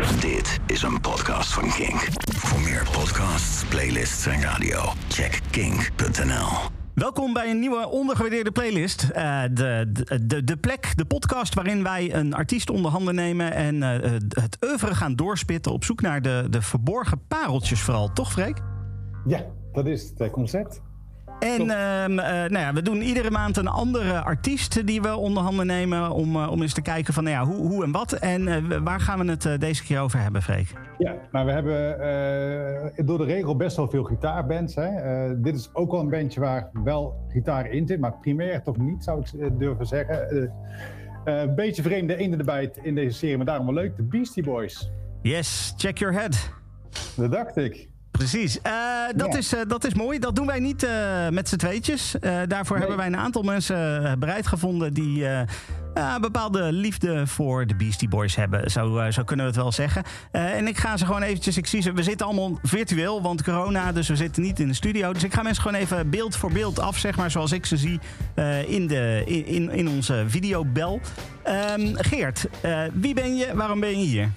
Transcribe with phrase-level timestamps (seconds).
[0.00, 2.08] Dit is een podcast van Kink.
[2.36, 6.48] Voor meer podcasts, playlists en radio, check kink.nl.
[6.94, 9.04] Welkom bij een nieuwe ondergewaardeerde playlist.
[9.04, 9.92] Uh, de,
[10.22, 13.90] de, de plek, de podcast waarin wij een artiest onder handen nemen en uh,
[14.28, 18.12] het oeuvre gaan doorspitten op zoek naar de, de verborgen pareltjes vooral.
[18.12, 18.58] Toch, Freek?
[19.26, 20.80] Ja, dat is het concept.
[21.40, 21.68] En uh,
[22.16, 26.10] nou ja, we doen iedere maand een andere artiest die we onder handen nemen.
[26.10, 28.12] Om, uh, om eens te kijken van nou ja, hoe, hoe en wat.
[28.12, 30.72] En uh, waar gaan we het deze keer over hebben, Freek?
[30.98, 34.74] Ja, nou we hebben door de regel best wel veel gitaarbands.
[34.74, 34.90] Hè.
[35.40, 39.04] dit is ook wel een bandje waar wel gitaar in zit, maar primair toch niet,
[39.04, 40.50] zou ik durven zeggen.
[41.24, 43.96] een beetje vreemde ene erbij in deze serie, maar daarom wel leuk.
[43.96, 44.90] De Beastie Boys.
[45.22, 46.50] Yes, check your head.
[47.16, 47.89] Dat dacht ik.
[48.20, 48.58] Precies.
[48.66, 48.72] Uh,
[49.16, 50.18] dat, is, uh, dat is mooi.
[50.18, 52.14] Dat doen wij niet uh, met z'n tweetjes.
[52.20, 52.86] daarvoor nee.
[52.86, 58.36] hebben wij een aantal mensen bereid gevonden die een bepaalde liefde voor de Beastie Boys
[58.36, 58.70] hebben.
[58.70, 60.02] Zo, zo kunnen we het wel zeggen.
[60.30, 63.92] en ik ga ze gewoon eventjes, ik zie ze, we zitten allemaal virtueel, want corona,
[63.92, 65.12] dus we zitten niet in de studio.
[65.12, 67.76] Dus ik ga mensen gewoon even beeld voor beeld af, zeg maar, zoals ik ze
[67.76, 68.00] zie
[68.66, 71.00] in, de, in, in onze videobel.
[71.78, 72.46] Um, Geert,
[72.92, 74.30] wie ben je, waarom ben je hier?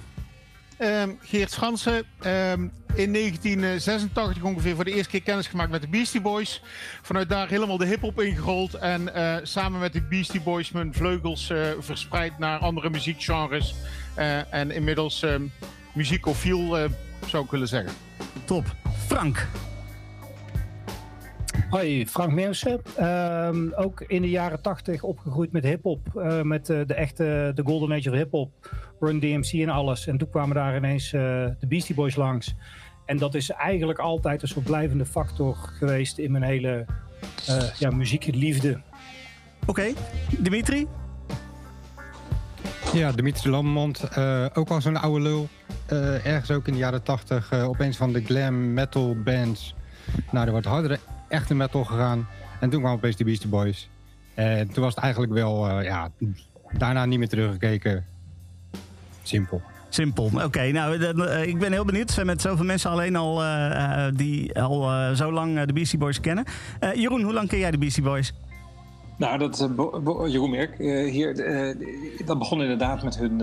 [0.84, 5.88] Um, Geert Schansen, um, in 1986 ongeveer voor de eerste keer kennis gemaakt met de
[5.88, 6.62] Beastie Boys.
[7.02, 8.73] Vanuit daar helemaal de hip-hop ingerold.
[8.73, 13.76] En uh, samen met de Beastie Boys mijn vleugels uh, verspreid naar andere muziekgenres.
[14.17, 15.52] Uh, en inmiddels um,
[15.94, 16.89] muziekofiel
[17.28, 17.94] zou ik willen zeggen.
[18.45, 18.76] Top.
[19.08, 19.48] Frank.
[21.73, 22.81] Hoi, Frank Meersen.
[23.02, 25.99] Um, ook in de jaren 80 opgegroeid met hip-hop.
[26.15, 28.52] Uh, met uh, de echte de Golden Age of hip-hop.
[28.99, 30.07] Run DMC en alles.
[30.07, 31.21] En toen kwamen daar ineens uh,
[31.59, 32.55] de Beastie Boys langs.
[33.05, 36.85] En dat is eigenlijk altijd een soort blijvende factor geweest in mijn hele
[37.80, 38.81] ja, muziekliefde.
[39.61, 39.95] Oké, okay.
[40.39, 40.87] Dimitri?
[42.93, 44.17] Ja, Dimitri Lammermond.
[44.53, 45.47] ook al zo'n oude lul.
[46.23, 49.75] ergens ook in de jaren 80 opeens van de glam metal bands.
[50.31, 50.99] Nou, er wordt hardere
[51.34, 52.28] echte metal gegaan.
[52.59, 53.89] En toen kwam opeens de Beastie Boys.
[54.33, 56.10] En toen was het eigenlijk wel, uh, ja,
[56.77, 58.05] daarna niet meer teruggekeken.
[59.23, 59.61] Simpel.
[59.89, 60.26] Simpel.
[60.26, 62.11] Oké, okay, nou, uh, ik ben heel benieuwd.
[62.11, 66.45] Zijn met zoveel mensen alleen al uh, die al zo lang de Beastie Boys kennen.
[66.95, 68.33] Jeroen, hoe lang ken jij de Beastie Boys?
[69.17, 69.70] Nou, dat,
[70.27, 70.77] Jeroen Merk,
[71.11, 71.36] hier,
[72.26, 73.39] dat begon inderdaad met hun,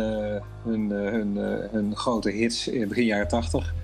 [0.64, 1.36] hun, hun,
[1.70, 3.74] hun grote hits in begin jaren tachtig.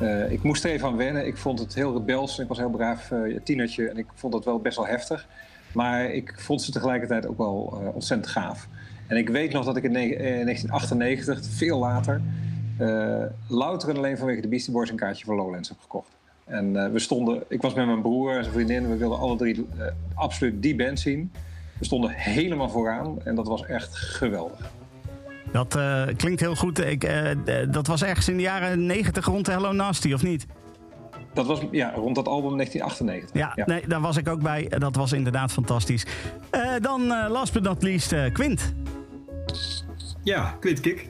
[0.00, 1.26] Uh, ik moest er even aan wennen.
[1.26, 2.38] Ik vond het heel rebels.
[2.38, 5.26] Ik was heel braaf uh, tienertje en ik vond dat wel best wel heftig.
[5.72, 8.68] Maar ik vond ze tegelijkertijd ook wel uh, ontzettend gaaf.
[9.06, 12.20] En ik weet nog dat ik in 1998, veel later,
[13.48, 16.08] louter en alleen vanwege de Beastie Boys een kaartje voor Lowlands heb gekocht.
[16.44, 19.66] En we stonden, ik was met mijn broer en zijn vriendin, we wilden alle drie
[20.14, 21.32] absoluut die band zien.
[21.78, 24.72] We stonden helemaal vooraan en dat was echt geweldig.
[25.56, 26.84] Dat uh, klinkt heel goed.
[26.84, 27.30] Ik, uh,
[27.70, 30.46] dat was ergens in de jaren 90 rond Hello Nasty, of niet?
[31.34, 33.40] Dat was ja, rond dat album 1998.
[33.40, 34.68] Ja, ja, Nee, daar was ik ook bij.
[34.78, 36.06] Dat was inderdaad fantastisch.
[36.52, 38.74] Uh, dan last but not least, Quint.
[40.22, 41.08] Ja, Quint Kik.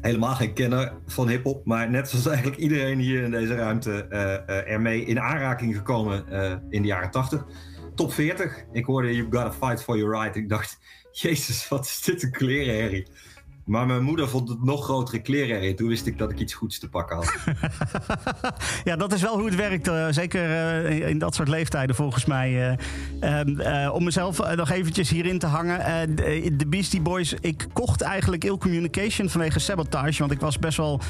[0.00, 4.04] helemaal geen kenner van hip-hop, maar net zoals eigenlijk iedereen hier in deze ruimte
[4.66, 6.24] ermee in aanraking gekomen
[6.70, 7.44] in de jaren 80.
[7.94, 8.64] Top 40.
[8.72, 10.36] Ik hoorde You Gotta Fight for Your Right.
[10.36, 10.78] Ik dacht,
[11.22, 13.06] Jezus, wat is dit een klerenherrie.
[13.64, 15.76] Maar mijn moeder vond het nog grotere kleren erin.
[15.76, 17.34] Toen wist ik dat ik iets goeds te pakken had.
[18.84, 19.88] ja, dat is wel hoe het werkt.
[19.88, 20.48] Uh, zeker
[20.90, 22.78] uh, in dat soort leeftijden volgens mij.
[23.22, 26.16] Uh, om mezelf nog eventjes hierin te hangen.
[26.56, 27.34] de Beastie Boys.
[27.40, 30.18] Ik kocht eigenlijk Ill Communication vanwege Sabotage.
[30.18, 31.00] Want ik was best wel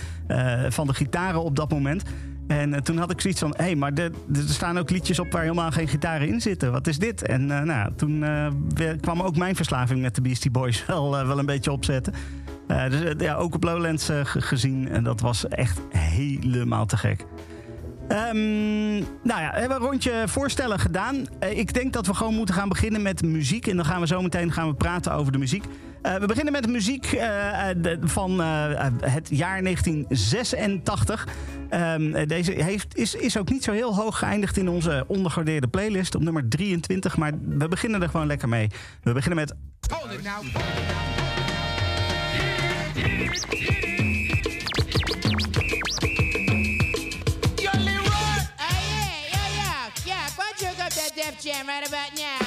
[0.69, 2.03] van de gitaren op dat moment.
[2.47, 5.43] En toen had ik zoiets van, hé, hey, maar er staan ook liedjes op waar
[5.43, 6.73] helemaal geen gitaren in zitten.
[6.73, 7.23] Wat is dit?
[7.23, 8.25] En nou, toen
[9.01, 12.15] kwam ook mijn verslaving met de Beastie Boys wel, wel een beetje opzetten.
[12.71, 14.89] Uh, dus uh, ja, ook op Lowlands uh, gezien.
[14.89, 17.25] En dat was echt helemaal te gek.
[18.09, 21.27] Um, nou ja, we hebben een rondje voorstellen gedaan.
[21.51, 23.67] ik denk dat we gewoon moeten gaan beginnen met muziek.
[23.67, 25.65] En dan gaan we zo meteen gaan we praten over de muziek.
[26.03, 27.07] we beginnen met muziek
[28.01, 28.41] van
[29.01, 31.29] het jaar 1986.
[31.71, 36.15] Um, deze heeft, is, is ook niet zo heel hoog geëindigd in onze ondergewaardeerde playlist
[36.15, 37.17] op nummer 23.
[37.17, 38.71] Maar we beginnen er gewoon lekker mee.
[39.03, 39.55] We beginnen met.
[43.03, 43.21] Oh,
[51.41, 52.40] Jam right about now.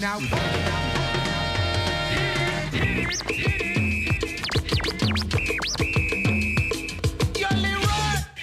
[0.00, 0.18] Now.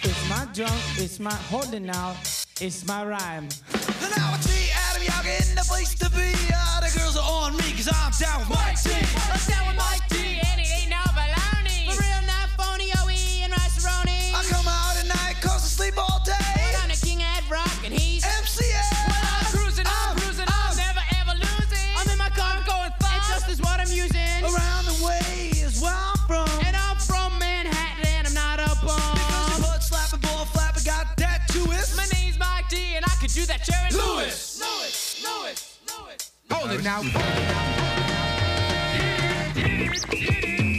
[0.03, 2.15] It's my drum, it's my holding now,
[2.59, 3.47] it's my rhyme.
[3.73, 6.33] And now I see Adam Young in the place to be.
[6.53, 8.91] All the girls are on me, cause I'm down with Mike T.
[8.91, 9.94] I'm down with Mike
[36.85, 37.75] Hold it now.
[39.55, 40.74] Yo,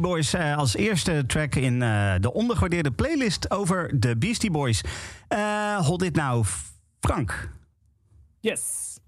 [0.00, 4.84] Boys eh, als eerste track in eh, de ondergewaardeerde playlist over de Beastie Boys.
[5.28, 6.44] Eh, Hold It Now,
[7.00, 7.52] Frank.
[8.40, 8.98] Yes.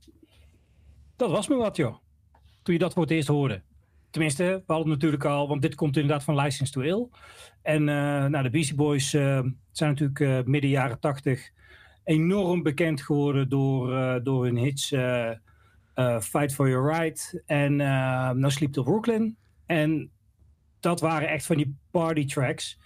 [1.17, 1.97] Dat was me wat, joh.
[2.63, 3.63] Toen je dat voor het eerst hoorde.
[4.11, 7.09] Tenminste, we hadden het natuurlijk al, want dit komt inderdaad van License to Ill.
[7.63, 9.57] En nou, de Beastie Boys zijn
[9.97, 11.51] natuurlijk midden jaren tachtig
[12.05, 14.89] enorm bekend geworden door, door hun hits
[16.21, 17.77] Fight for Your Right en
[18.41, 19.37] No Sleep Till Brooklyn.
[19.67, 20.11] En
[20.81, 22.79] dat waren echt van die party tracks.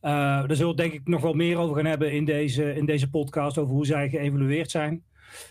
[0.00, 0.12] Eh
[0.46, 3.10] daar zullen we denk ik nog wel meer over gaan hebben in deze, in deze
[3.10, 5.04] podcast, over hoe zij geëvalueerd zijn.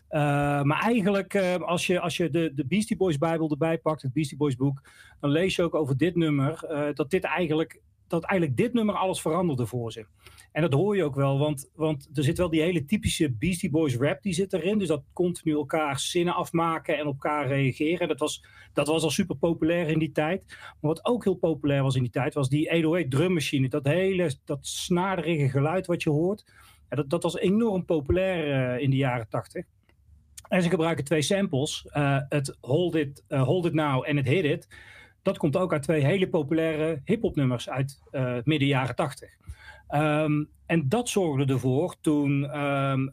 [0.09, 4.01] Uh, maar eigenlijk, uh, als je, als je de, de Beastie Boys Bijbel erbij pakt,
[4.01, 4.81] het Beastie Boys boek,
[5.20, 6.60] dan lees je ook over dit nummer,
[6.93, 10.05] dat dit eigenlijk, dat eigenlijk dit nummer alles veranderde voor ze.
[10.55, 13.69] En dat hoor je ook wel, want, want er zit wel die hele typische Beastie
[13.69, 14.77] Boys rap die zit erin.
[14.77, 18.07] Dus dat continu elkaar zinnen afmaken en op elkaar reageren.
[18.07, 20.45] Dat was, dat was al super populair in die tijd.
[20.47, 23.69] Maar wat ook heel populair was in die tijd, was die 808 drummachine.
[23.69, 26.45] Dat hele, dat snaderige geluid wat je hoort.
[26.89, 29.65] Dat, dat was enorm populair uh, in de jaren 80.
[30.47, 31.88] En ze gebruiken twee samples.
[31.97, 34.67] Uh, het Hold It, uh, Hold It Now en het Hit It.
[35.21, 38.01] Dat komt ook uit twee hele populaire hip-hop nummers uit
[38.43, 39.38] midden jaren 80.
[39.89, 43.12] Um, en dat zorgde ervoor toen um,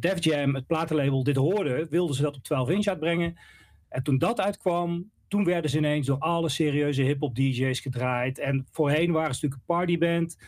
[0.00, 3.38] Def Jam, het platenlabel, dit hoorde, wilden ze dat op 12 inch uitbrengen.
[3.88, 8.38] En toen dat uitkwam, toen werden ze ineens door alle serieuze hip-hop DJ's gedraaid.
[8.38, 10.38] En voorheen waren ze natuurlijk een partyband.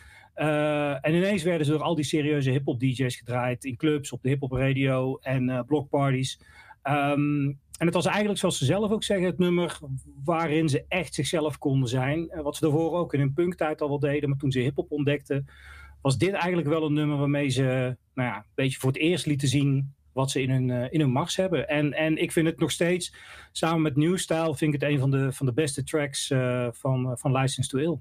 [1.01, 4.29] En ineens werden ze door al die serieuze hip-hop DJ's gedraaid in clubs, op de
[4.29, 6.39] hip-hop radio en uh, blockparties.
[6.83, 9.79] Um, en het was eigenlijk, zoals ze zelf ook zeggen, het nummer
[10.23, 12.31] waarin ze echt zichzelf konden zijn.
[12.41, 15.47] Wat ze daarvoor ook in hun punktijd al wel deden, maar toen ze hip-hop ontdekten,
[16.01, 19.25] was dit eigenlijk wel een nummer waarmee ze nou ja, een beetje voor het eerst
[19.25, 21.67] lieten zien wat ze in hun, uh, in hun mars hebben.
[21.67, 23.13] En, en ik vind het nog steeds,
[23.51, 26.67] samen met New Style, vind ik het een van de, van de beste tracks uh,
[26.71, 27.97] van, van License to Ill.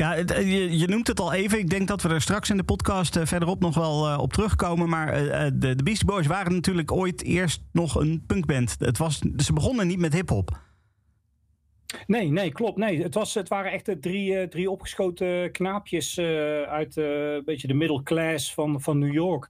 [0.00, 1.58] Ja, je, je, noemt het al even.
[1.58, 4.32] Ik denk dat we er straks in de podcast uh, verderop nog wel uh, op
[4.32, 4.88] terugkomen.
[4.88, 5.12] Maar
[5.58, 8.76] de, de Beastie Boys waren natuurlijk ooit eerst nog een punkband.
[8.78, 10.58] Het was, ze begonnen niet met hip-hop.
[12.06, 12.78] Nee, nee, klopt.
[12.78, 17.44] Nee, het, was, het waren echt drie, eh, drie opgeschoten knaapjes eh, uit eh, een
[17.44, 19.48] beetje de middle class van, van New York.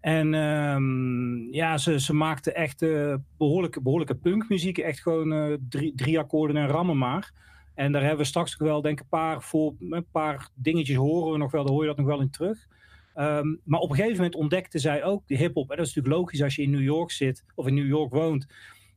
[0.00, 4.78] En ehm, ja, ze, ze maakten echt eh, behoorlijke, behoorlijke punkmuziek.
[4.78, 7.32] Echt gewoon eh, drie, drie akkoorden en rammen maar.
[7.78, 10.96] En daar hebben we straks ook wel, denk ik, een paar, voor, een paar dingetjes
[10.96, 11.64] horen we nog wel.
[11.64, 12.66] Daar hoor je dat nog wel in terug.
[13.14, 15.70] Ehm, maar op een gegeven moment ontdekten zij ook de hip-hop.
[15.70, 18.12] En dat is natuurlijk logisch als je in New York zit of in New York
[18.12, 18.46] woont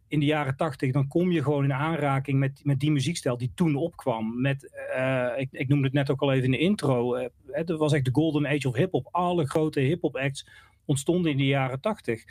[0.08, 3.52] in de jaren tachtig, dan kom je gewoon in aanraking met, met die muziekstijl die
[3.56, 4.42] toen opkwam.
[4.42, 7.16] Met, eh, ik, ik noemde het net ook al even in de intro.
[7.16, 9.08] eh, het was echt de golden age of hip-hop.
[9.12, 10.48] Alle grote hip-hop acts
[10.86, 12.24] ontstonden in de jaren tachtig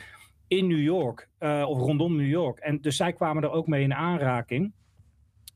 [0.47, 2.59] in New York eh, of rondom New York.
[2.59, 4.73] En dus zij kwamen er ook mee in aanraking.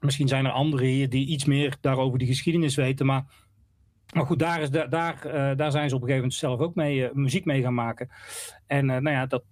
[0.06, 3.44] Misschien zijn er anderen hier die iets meer daarover die geschiedenis weten, maar.
[4.14, 6.60] Maar goed, daar, is, daar, daar, eh, daar zijn ze op een gegeven moment zelf
[6.60, 8.10] ook mee, eh, muziek mee gaan maken.
[8.68, 9.44] En eh, nou ja, dat,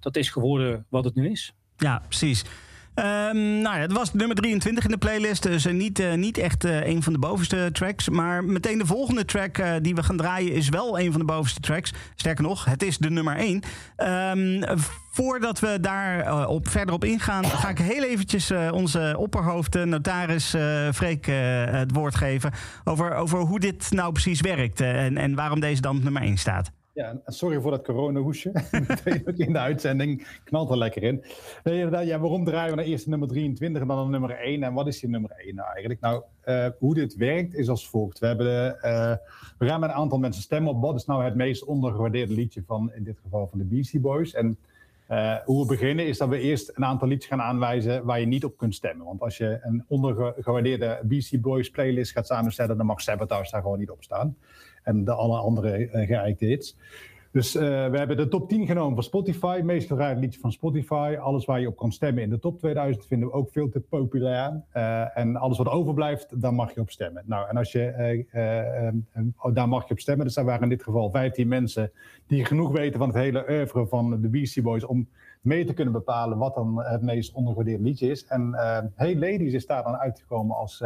[0.00, 1.54] dat is geworden wat het nu is.
[1.76, 2.44] Ja, precies.
[2.94, 5.42] Ehm, nou ja, het was nummer 23 in de playlist.
[5.42, 8.08] Dus eh, niet, eh, niet echt eh, een van de bovenste tracks.
[8.08, 11.60] Maar meteen de volgende track die we gaan draaien is wel een van de bovenste
[11.60, 11.92] tracks.
[12.14, 13.62] Sterker nog, het is de nummer 1.
[13.96, 14.78] Ehm,
[15.10, 20.54] voordat we daar op, verder op ingaan, ga ik heel eventjes onze opperhoofd, notaris
[20.94, 21.26] Freek,
[21.70, 22.52] het woord geven.
[22.84, 26.36] Over, over hoe dit nou precies werkt en, en waarom deze dan op nummer 1
[26.38, 26.70] staat.
[26.92, 28.52] Ja, sorry voor dat coronahoesje.
[29.36, 31.24] In de uitzending knalt er lekker in.
[31.64, 34.62] Nee, ja, waarom draaien we naar eerst de nummer 23 en dan nummer 1?
[34.62, 36.00] En wat is die nummer 1 nou eigenlijk?
[36.00, 38.18] Nou, eh, hoe dit werkt is als volgt.
[38.18, 38.46] We, hebben,
[39.58, 42.62] we gaan met een aantal mensen stemmen op wat is nou het meest ondergewaardeerde liedje
[42.66, 44.34] van, in dit geval van de Beastie Boys.
[44.34, 44.58] En
[45.10, 48.26] eh, hoe we beginnen is dat we eerst een aantal liedjes gaan aanwijzen waar je
[48.26, 49.06] niet op kunt stemmen.
[49.06, 53.78] Want als je een ondergewaardeerde Beastie Boys playlist gaat samenstellen, dan mag Sabotage daar gewoon
[53.78, 54.36] niet op staan.
[54.82, 56.76] En de alle andere uh, geëikte hits.
[57.32, 59.60] Dus uh, we hebben de top 10 genomen van Spotify.
[59.64, 61.16] Meest gedraaide liedje van Spotify.
[61.20, 63.80] Alles waar je op kan stemmen in de top 2000 vinden we ook veel te
[63.80, 64.62] populair.
[64.74, 67.22] Uh, en alles wat overblijft, daar mag je op stemmen.
[67.26, 70.26] Nou, en als je, uh, daar mag je op stemmen.
[70.26, 71.90] Dus daar waren in dit geval 15 mensen
[72.26, 75.08] die genoeg weten van het hele oeuvre van de Beastie Boys om
[75.40, 78.26] mee te kunnen bepalen wat dan het meest ondergewaardeerde liedje is.
[78.26, 78.54] En
[78.94, 80.82] Hey Ladies is daar dan uitgekomen als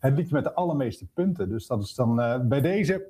[0.00, 1.48] het liedje met de allermeeste punten.
[1.48, 3.06] Dus dat is dan uh, bij deze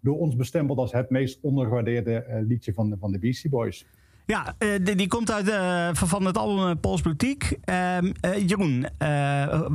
[0.00, 3.86] door ons bestempeld als het meest ondergewaardeerde uh, liedje van de, van de Beastie Boys.
[4.26, 7.58] Ja, uh, die, die, komt uit van het album Pauls Boutique.
[7.64, 8.12] Ehm,
[8.46, 8.86] Jeroen,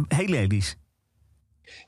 [0.08, 0.78] Hey Ladies.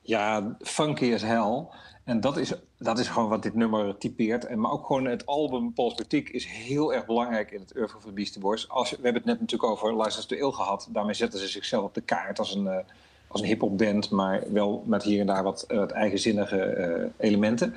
[0.02, 1.68] Ja, funky as hell.
[2.04, 4.46] En dat is, dat is gewoon wat dit nummer typeert.
[4.46, 8.00] En, maar ook gewoon het album Pauls Boutique is heel erg belangrijk in het oeuvre
[8.00, 8.70] van de Beastie Boys.
[8.70, 10.90] Als, we hebben het net natuurlijk over License to Ill gehad.
[10.92, 12.86] Daarmee zetten ze zichzelf op de kaart als een
[13.36, 17.76] als een hip-hop band, maar wel met hier en daar wat, wat eigenzinnige uh, elementen.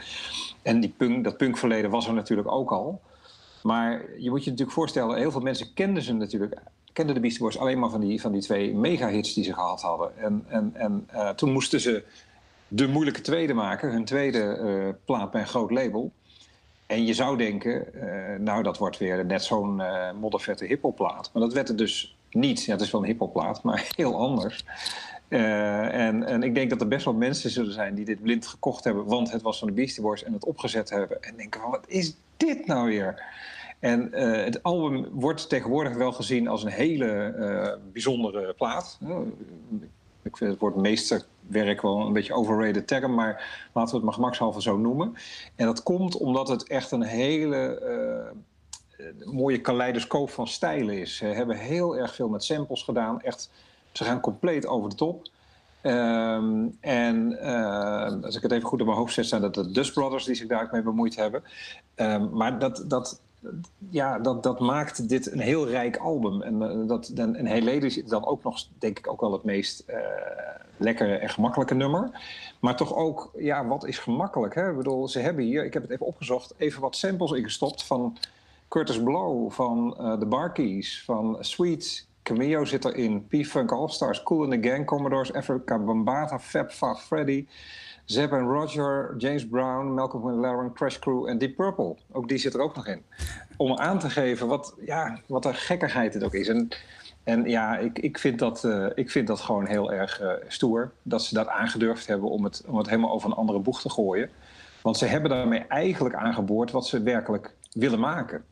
[0.63, 3.01] En die punk, dat punkverleden was er natuurlijk ook al.
[3.63, 6.61] Maar je moet je natuurlijk voorstellen, heel veel mensen kenden ze natuurlijk,
[6.93, 9.81] kenden de Beastie Boys alleen maar van die, van die twee mega-hits die ze gehad
[9.81, 10.19] hadden.
[10.19, 12.05] En, en, en uh, toen moesten ze
[12.69, 16.13] de moeilijke tweede maken, hun tweede plaat bij een groot label.
[16.87, 17.87] En je zou denken,
[18.45, 19.83] nou dat wordt weer net zo'n
[20.21, 21.31] moddervette hip-hop plaat.
[21.33, 22.65] Maar dat werd het dus niet.
[22.65, 24.65] Ja, het is wel een hip-hop plaat, maar heel anders.
[25.29, 28.47] Uh, en, en ik denk dat er best wel mensen zullen zijn die dit blind
[28.47, 31.23] gekocht hebben, want het was van de Beastie Boys en het opgezet hebben.
[31.23, 33.23] En denken wat is dit nou weer?
[33.79, 38.99] En uh, het album wordt tegenwoordig wel gezien als een hele uh, bijzondere plaat.
[40.23, 44.15] ik vind het woord meesterwerk wel een beetje overrated term, maar laten we het maar
[44.15, 45.15] gemakshalve zo noemen.
[45.55, 48.37] En dat komt omdat het echt een hele
[49.25, 51.17] mooie kaleidoscoop van stijlen is.
[51.17, 53.51] Ze hebben heel erg veel met samples gedaan, echt
[53.99, 55.29] ze gaan compleet over de top.
[55.83, 59.71] Um, en uh, als ik het even goed in mijn hoofd zet, zijn dat de
[59.71, 61.43] Dust Brothers die zich daarmee bemoeid hebben.
[61.97, 63.21] Um, maar dat, dat,
[63.91, 66.43] ja, dat, dat maakt dit een heel rijk album.
[66.43, 69.33] En, uh, dat, en, en Hey Ladies is dan ook nog, denk ik, ook wel
[69.33, 69.97] het meest uh,
[70.77, 72.11] lekkere en gemakkelijke nummer.
[72.61, 74.55] Maar toch ook, ja, wat is gemakkelijk?
[74.55, 74.71] Hè?
[74.71, 78.17] Ik bedoel, ze hebben hier, ik heb het even opgezocht, even wat samples ingestopt van
[78.69, 82.08] Curtis Blow, van The Barkeys, van Sweet.
[82.29, 83.27] Cameo zit erin.
[83.27, 87.47] P-Funk All-Stars, Cool in the Gang, Commodores, Africa Bambata, Fab Fab Freddy,
[88.05, 91.97] Zeb en Roger, James Brown, Malcolm McLaren, Crash Crew en Deep Purple.
[92.13, 93.03] Ook die zit er ook nog in.
[93.57, 96.49] Om aan te geven wat, ja, wat een gekkigheid het ook is.
[96.49, 96.69] En,
[97.25, 100.93] en ja, ik, ik, vind dat, uh, ik vind dat gewoon heel erg uh, stoer.
[101.03, 103.91] Dat ze dat aangedurfd hebben om het, om het helemaal over een andere boeg te
[103.91, 104.31] gooien.
[104.83, 108.45] Want ze hebben daarmee eigenlijk aangeboord wat ze werkelijk willen maken.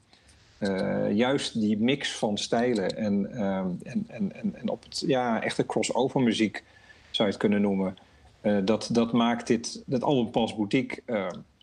[0.60, 5.66] Uh, juist die mix van stijlen en, uh, en, en, en, op het ja, echte
[5.66, 6.64] crossover muziek
[7.10, 7.96] zou je het kunnen noemen.
[8.42, 11.02] Uh, dat, dat maakt dit, dat album Pas Boutique,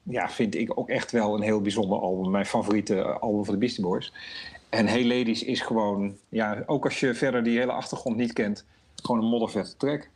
[0.04, 2.32] ja, vind ik ook echt wel een heel bijzonder album.
[2.32, 4.14] Mijn favoriete album van de Beastie Boys.
[4.70, 8.66] En Hey Ladies is gewoon, ja, ook als je verder die hele achtergrond niet kent,
[8.96, 10.10] gewoon een moddervette track.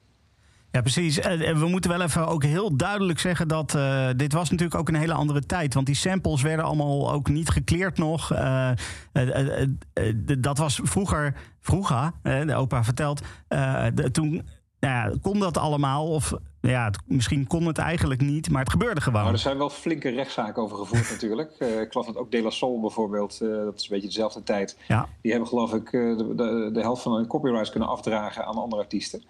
[0.72, 1.20] Ja, precies.
[1.20, 4.88] Eh, We moeten wel even ook heel duidelijk zeggen dat eh, dit was natuurlijk ook
[4.88, 5.74] een hele andere tijd.
[5.74, 8.32] Want die samples werden allemaal ook niet gekleerd nog.
[8.34, 8.72] Eh,
[9.12, 9.68] eh,
[10.40, 13.22] dat was vroeger, vroeger, de opa vertelt,
[13.94, 14.30] de- toen
[14.80, 16.08] nou ja, kon dat allemaal.
[16.08, 19.24] Of ja, het- misschien kon het eigenlijk niet, maar het gebeurde gewoon.
[19.24, 21.52] Maar er zijn wel flinke rechtszaken over gevoerd natuurlijk.
[21.60, 24.78] Eh, ik geloof dat ook De La Soul bijvoorbeeld, dat is een beetje dezelfde tijd.
[24.88, 25.08] Ja.
[25.22, 28.82] Die hebben geloof ik de, de, de helft van hun copyrights kunnen afdragen aan andere
[28.82, 29.24] artiesten.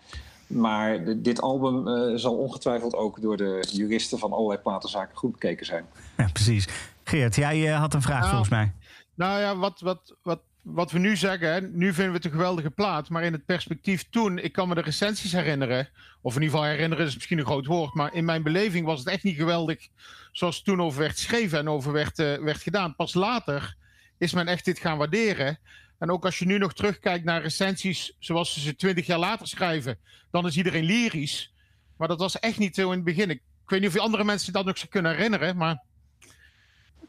[0.48, 5.32] Maar de- dit album eh, zal ongetwijfeld ook door de juristen van allerlei platenzaken goed
[5.32, 5.86] bekeken zijn.
[6.18, 6.68] Ja, precies.
[7.04, 8.72] Geert, jij eh, had een vraag Nou, volgens mij.
[9.16, 12.32] Nou ja, wat, wat, wat, wat we nu zeggen, hè, nu vinden we het een
[12.32, 13.10] geweldige plaat.
[13.10, 15.90] Maar in het perspectief toen, ik kan me de recensies herinneren.
[16.22, 17.94] Of in ieder geval herinneren is misschien een groot woord.
[17.94, 19.88] Maar in mijn beleving was het echt niet geweldig
[20.32, 22.96] zoals toen over werd geschreven en over werd, eh, werd gedaan.
[22.96, 23.76] Pas later
[24.18, 25.60] is men echt dit gaan waarderen.
[25.98, 29.48] En ook als je nu nog terugkijkt naar recensies zoals ze ze twintig jaar later
[29.48, 30.00] schrijven,
[30.32, 31.54] dan is iedereen lyrisch.
[31.98, 33.30] Maar dat was echt niet zo in het begin.
[33.30, 35.82] Ik, weet niet of je andere mensen dat nog zich kunnen herinneren, maar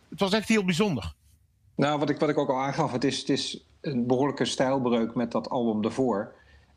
[0.09, 1.15] het was echt heel bijzonder.
[1.75, 5.15] Nou, wat ik, wat ik ook al aangaf, het is, het is een behoorlijke stijlbreuk
[5.15, 6.33] met dat album daarvoor.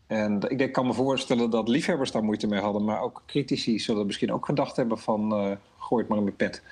[0.07, 2.83] En ik denk, kan me voorstellen dat liefhebbers daar moeite mee hadden.
[2.83, 5.31] Maar ook critici zullen misschien ook gedacht hebben van...
[5.33, 5.51] eh
[5.91, 6.63] gooi het maar in mijn pet.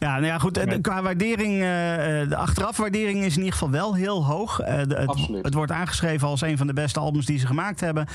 [0.00, 0.54] Ja, nou ja, goed.
[0.54, 4.60] de- Qua waardering, eh, eh, de achterafwaardering is in ieder geval wel heel hoog.
[4.60, 5.06] Eh, de- het,
[5.42, 8.06] het wordt aangeschreven als een van de beste albums die ze gemaakt hebben.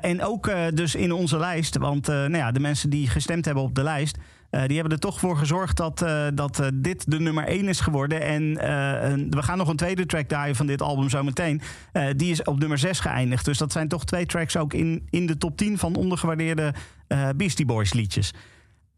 [0.00, 1.76] En ook dus in onze lijst.
[1.76, 4.18] Want nou ja, de mensen die gestemd hebben op de lijst.
[4.50, 8.20] die hebben er toch voor gezorgd dat, dat dit de nummer 1 is geworden.
[8.22, 8.42] En
[9.12, 11.60] een- we gaan nog een tweede track draaien van dit album zometeen.
[12.16, 13.44] Die is op nummer 6 geëindigd.
[13.44, 16.74] Dus dat zijn toch twee tracks ook in, in de top 10 van ondergewaardeerde
[17.36, 18.32] Beastie Boys liedjes.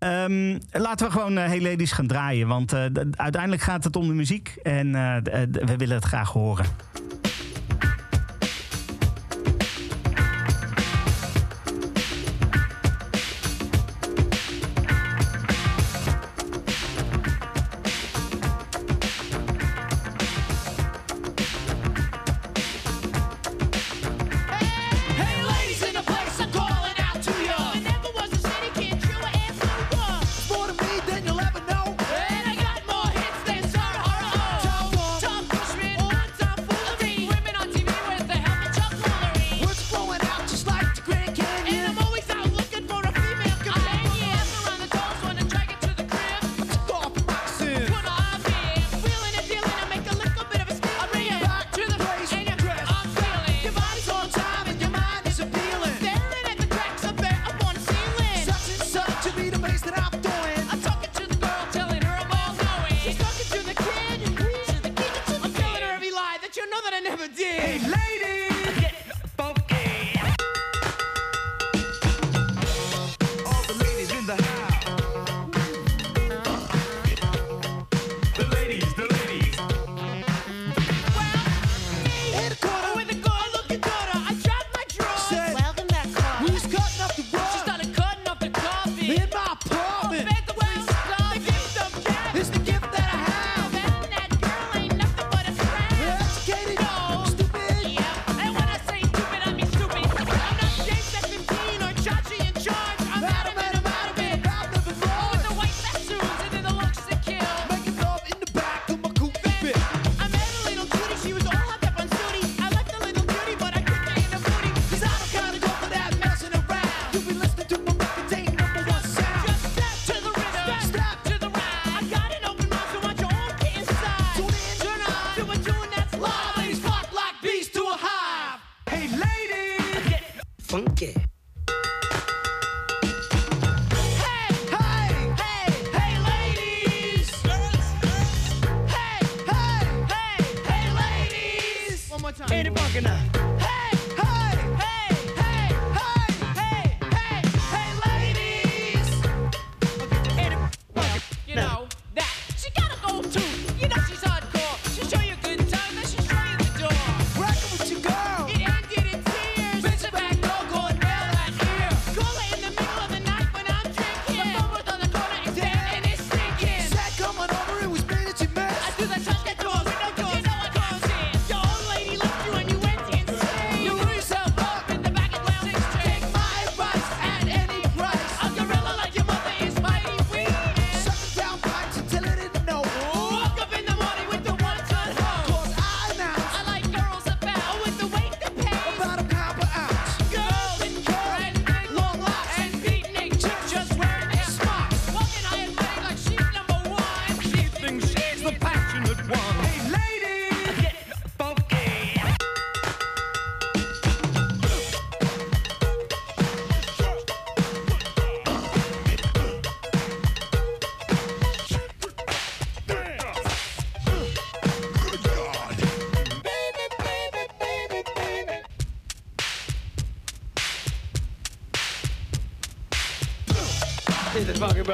[0.03, 2.49] Ehm, laten we gewoon eh, Hey Ladies gaan draaien.
[2.49, 4.55] Want eh, uiteindelijk gaat het om de muziek.
[4.63, 5.17] En eh,
[5.51, 6.67] we willen het graag horen.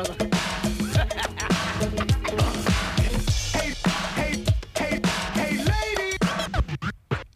[0.02, 0.26] Brother.
[3.52, 3.74] Hey,
[4.14, 5.00] hey, hey,
[5.32, 6.18] hey, ladies.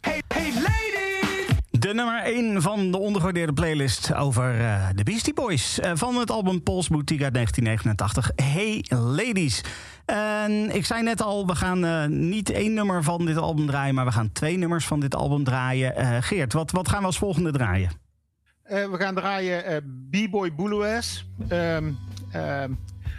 [0.01, 1.47] Hey, hey, ladies.
[1.71, 5.79] De nummer 1 van de ondergewaardeerde playlist over eh, de Beastie Boys.
[5.79, 8.31] eh, van het album Paul's Boutique uit 1989.
[8.35, 9.63] Hey Ladies.
[10.05, 13.95] En ik zei net al, we gaan eh, niet één nummer van dit album draaien...
[13.95, 15.95] maar we gaan twee nummers van dit album draaien.
[15.95, 17.89] Eh, Geert, wat, wat gaan we als volgende draaien?
[18.63, 19.77] Eh, we gaan draaien eh,
[20.09, 21.25] B-Boy Bouloues.
[21.47, 21.91] Ehm,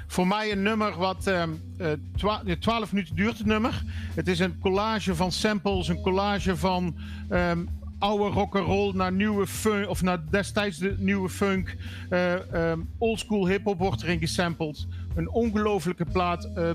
[0.07, 3.83] voor mij een nummer wat ehm, eh, 12 minuten duurt, het nummer.
[4.15, 6.97] Het is een collage van samples, een collage van
[7.29, 7.59] ehm,
[7.99, 11.77] oude rock'n'roll naar nieuwe funk, of naar destijds de nieuwe funk.
[12.09, 14.87] Eh, ehm, oldschool hip-hop wordt erin gesampled.
[15.15, 16.45] Een ongelofelijke plaat.
[16.45, 16.71] eh,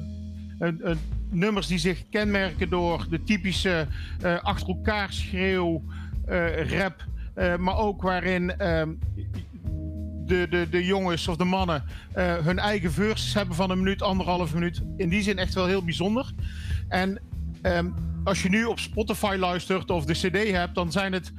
[0.60, 1.00] een, een,
[1.30, 3.88] nummers die zich kenmerken door de typische
[4.22, 5.84] eh, achter elkaar schreeuw,
[6.26, 7.06] eh, rap.
[7.34, 8.90] eh, maar ook waarin ehm,
[10.30, 14.02] de, de, de jongens of de mannen eh, hun eigen verses hebben van een minuut,
[14.02, 14.82] anderhalf minuut.
[14.98, 16.32] In die zin echt wel heel bijzonder.
[16.88, 17.22] En
[17.62, 17.90] ehm,
[18.24, 21.34] als je nu op Spotify luistert of de CD hebt, dan zijn het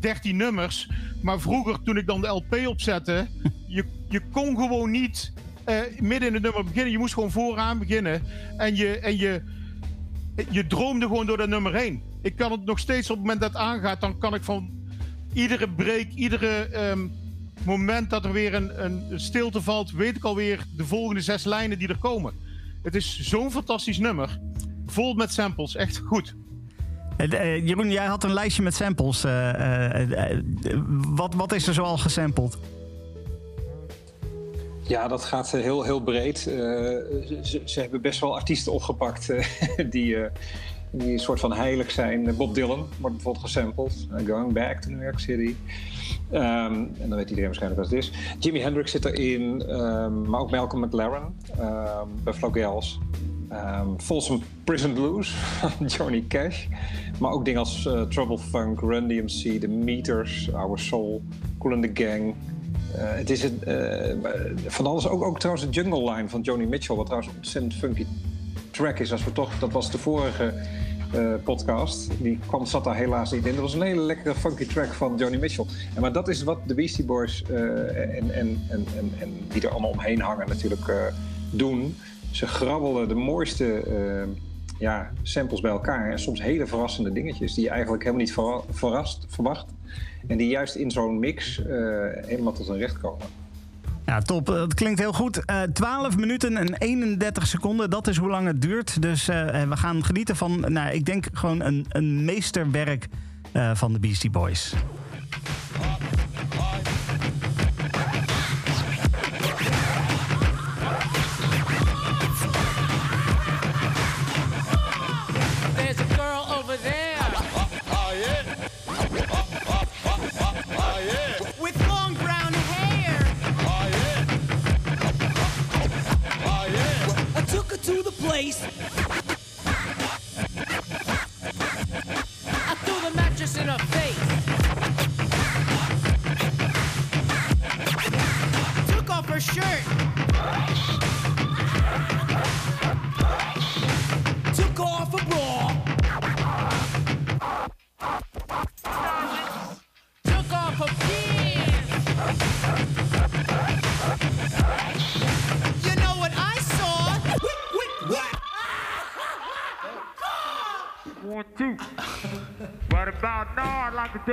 [0.00, 0.90] 13 nummers.
[1.22, 3.26] Maar vroeger, toen ik dan de LP opzette,
[3.76, 5.32] je, je kon gewoon niet
[5.64, 6.92] eh, midden in het nummer beginnen.
[6.92, 8.22] Je moest gewoon vooraan beginnen.
[8.56, 9.42] En je, en je,
[10.50, 12.02] je droomde gewoon door dat nummer heen.
[12.22, 14.70] Ik kan het nog steeds op het moment dat het aangaat, dan kan ik van
[15.32, 17.06] iedere break, iedere ehm,
[17.64, 21.78] moment dat er weer een, een stilte valt, weet ik alweer de volgende zes lijnen
[21.78, 22.32] die er komen.
[22.82, 24.38] Het is zo'n fantastisch nummer.
[24.86, 26.34] Vol met samples, echt goed.
[27.16, 29.24] Eh, eh, Jeroen, jij had een lijstje met samples.
[29.24, 30.38] eh,
[31.14, 32.58] wat, wat is er zoal gesampled?
[34.90, 36.46] Ja, dat gaat heel, heel breed.
[36.46, 36.54] Eh,
[37.42, 39.44] ze, ze hebben best wel artiesten opgepakt eh,
[39.90, 40.30] die, eh,
[40.90, 42.36] die een soort van heilig zijn.
[42.36, 44.06] Bob Dylan wordt bijvoorbeeld gesampled.
[44.26, 45.54] Going Back to New York City.
[46.30, 48.12] Ehm, en dan weet iedereen waarschijnlijk wat het is.
[48.38, 52.98] Jimi Hendrix zit erin, ehm, maar ook Malcolm McLaren, ehm Buffalo Gals.
[53.52, 56.66] Um, Folsom Prison Blues van Johnny Cash.
[57.18, 61.22] Maar ook dingen als eh, Trouble Funk, Run DMC, The Meters, Our Soul,
[61.58, 62.34] Cool and the Gang.
[62.94, 64.16] Eh, het is een, eh,
[64.66, 67.74] van alles, ook, ook trouwens de Jungle Line van Joni Mitchell, wat trouwens een ontzettend
[67.74, 68.06] funky
[68.70, 69.12] track is.
[69.12, 70.54] Als we toch, dat was de vorige
[71.12, 72.10] eh, podcast.
[72.18, 73.52] Die kwam, zat daar helaas niet in.
[73.52, 75.64] Dat was een hele lekkere funky track van Joni Mitchell.
[75.94, 78.86] En maar dat is wat de Beastie Boys eh, en, en, en,
[79.20, 80.96] en, die er allemaal omheen hangen natuurlijk eh,
[81.50, 81.96] doen.
[82.30, 83.82] Ze grabbelen de mooiste
[84.78, 86.10] ja, samples bij elkaar.
[86.10, 89.66] En soms hele verrassende dingetjes die je eigenlijk helemaal niet verra- verrast, verwacht.
[90.26, 91.62] En die juist in zo'n mix
[92.26, 93.39] helemaal tot hun recht komen.
[94.06, 94.48] Ja, top.
[94.50, 95.44] Eh, Het klinkt heel goed.
[95.44, 99.02] Eh 12 minuten en 31 seconden, dat is hoe lang het duurt.
[99.02, 103.08] Dus eh, we gaan genieten van, nou, ik denk gewoon een, een meesterwerk
[103.52, 104.74] eh, van de Beastie Boys.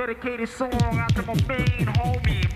[0.08, 2.47] I'd like to dedicate a song out to my main homie,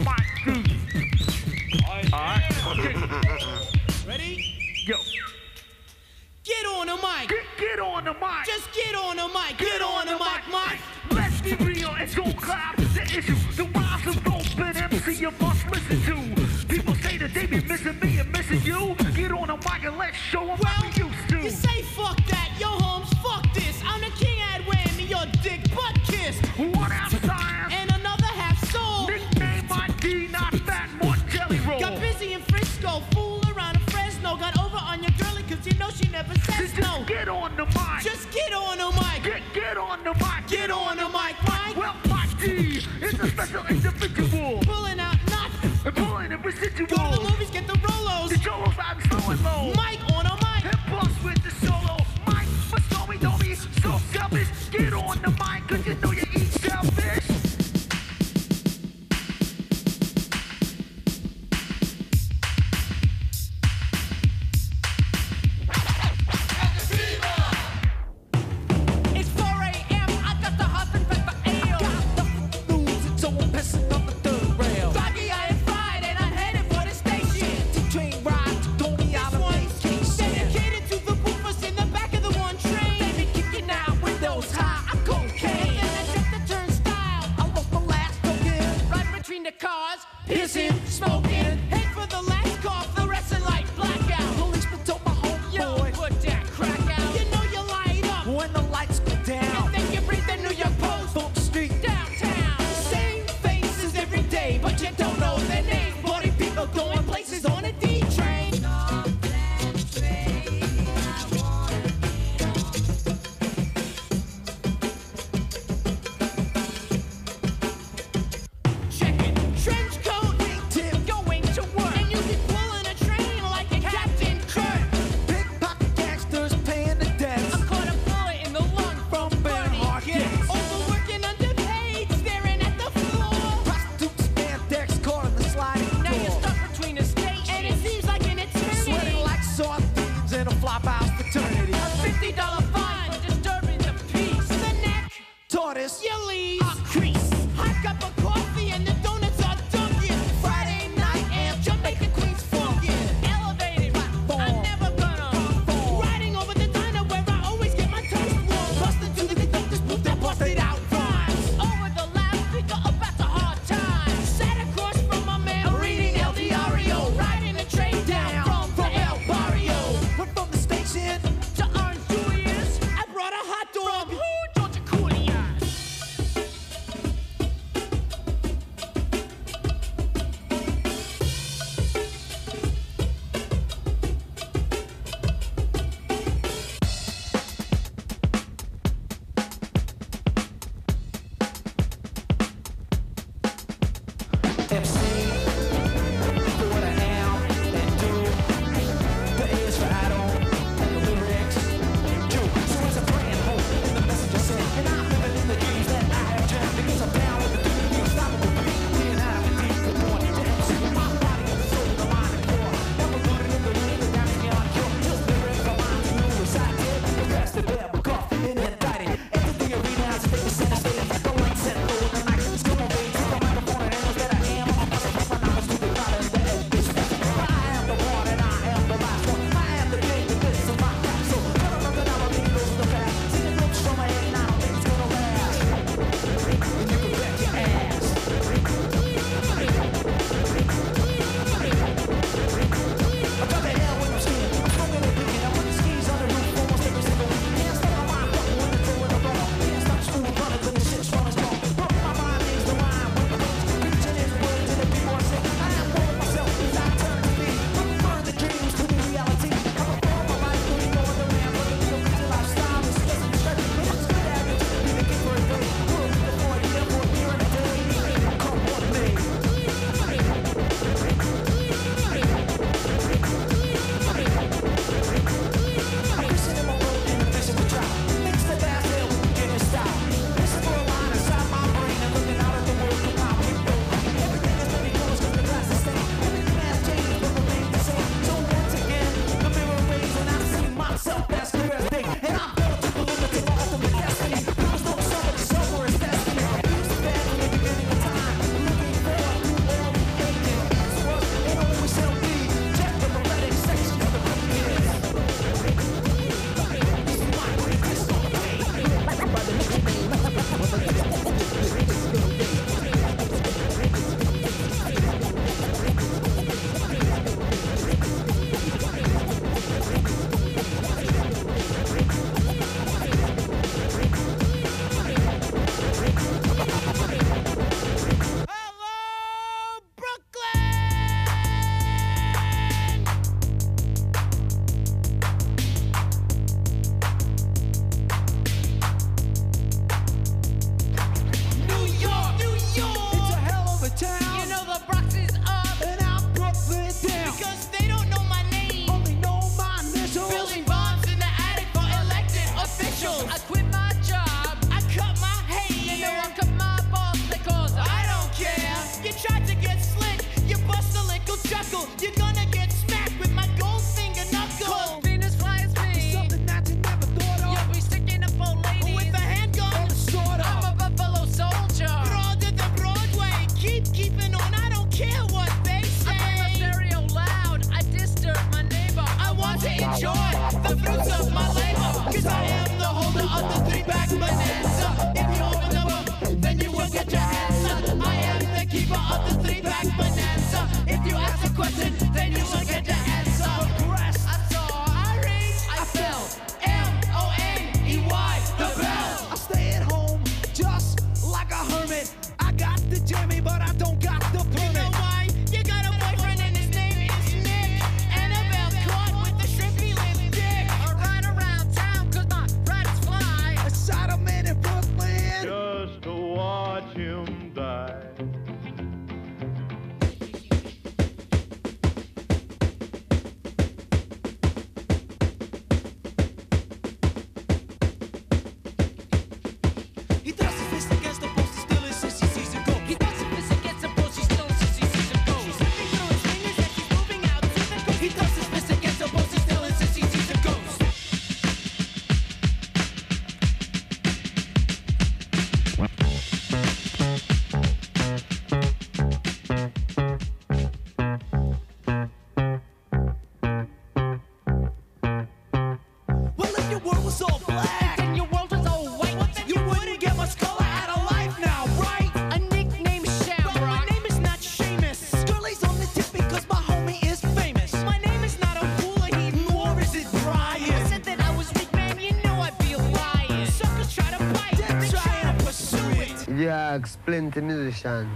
[476.73, 478.09] dogs, plenty musician.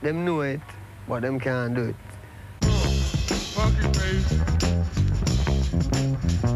[0.00, 0.60] Them know it,
[1.08, 1.96] but them can't do it.
[6.44, 6.53] Oh,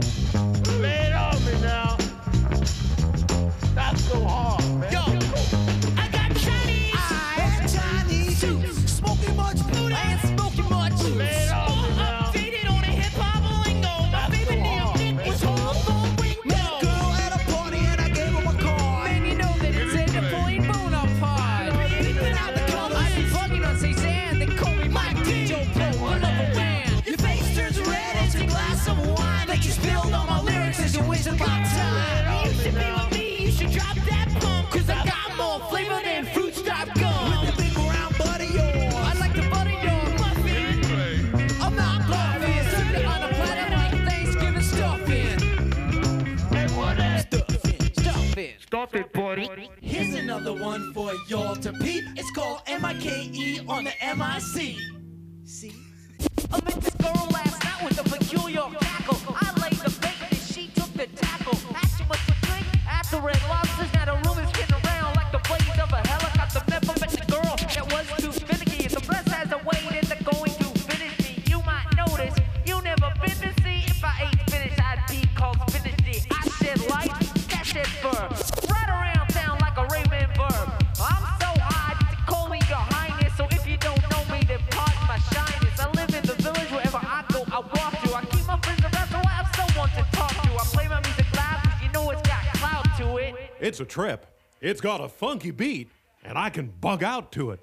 [93.88, 94.26] trip.
[94.60, 95.90] It's got a funky beat,
[96.24, 97.60] and I can bug out to it.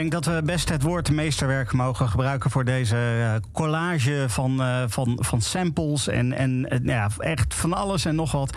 [0.00, 4.62] Ik denk dat we best het woord meesterwerk mogen gebruiken voor deze eh, collage van,
[4.62, 8.56] eh, van, van samples en, en eh, nou ja, echt van alles en nog wat.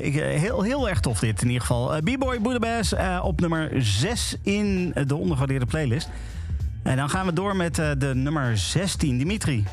[0.00, 2.00] Ik, heel, heel erg tof dit in ieder geval.
[2.00, 6.08] B-Boy Budapest op nummer 6 in de ondergewaardeerde playlist.
[6.82, 9.64] En dan gaan we door met de nummer 16, Dimitri.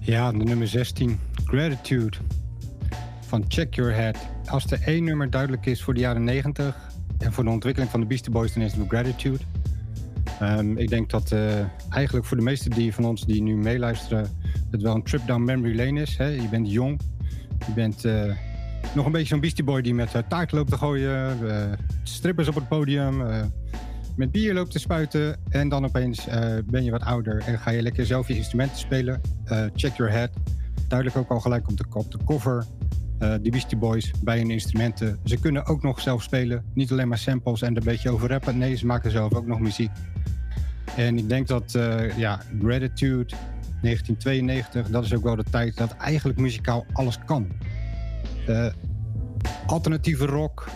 [0.00, 2.16] Ja, de nummer 16, Gratitude
[3.26, 4.16] van Check Your Head.
[4.46, 6.91] Als er één nummer duidelijk is voor de jaren 90,
[7.22, 9.44] en voor de ontwikkeling van de Beastie Boys, dan is het Gratitude.
[10.40, 11.58] Ehm, ik denk dat eh,
[11.90, 14.26] eigenlijk voor de meesten die van ons die nu meeluisteren,
[14.70, 16.16] het wel een trip down memory lane is.
[16.16, 16.26] Hè?
[16.26, 17.00] Je bent jong,
[17.66, 18.34] je bent eh,
[18.94, 22.48] nog een beetje zo'n Beastie Boy die met uh, taart loopt te gooien, eh, strippers
[22.48, 23.44] op het podium, eh,
[24.16, 25.36] met bier loopt te spuiten.
[25.48, 28.78] En dan opeens eh, ben je wat ouder en ga je lekker zelf je instrumenten
[28.78, 29.20] spelen.
[29.44, 30.30] Eh, check Your Head.
[30.88, 32.64] Duidelijk ook al gelijk op de, op de cover.
[33.22, 35.18] Eh de Beastie Boys bij hun instrumenten.
[35.24, 36.64] Ze kunnen ook nog zelf spelen.
[36.74, 38.58] Niet alleen maar samples en een beetje over rappen.
[38.58, 39.90] Nee, ze maken zelf ook nog muziek.
[40.96, 43.34] En ik denk dat, eh, ja, Gratitude
[43.80, 47.46] 1992, dat is ook wel de tijd dat eigenlijk muzikaal alles kan.
[48.46, 48.66] Eh,
[49.66, 50.68] alternatieve rock,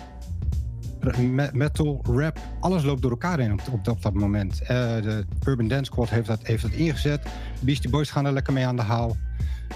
[1.52, 4.60] metal, rap, alles loopt door elkaar heen op, op dat moment.
[4.60, 4.68] Eh,
[5.02, 7.26] de Urban Dance Squad heeft dat, heeft dat ingezet.
[7.60, 9.16] Beastie Boys gaan er lekker mee aan de haal.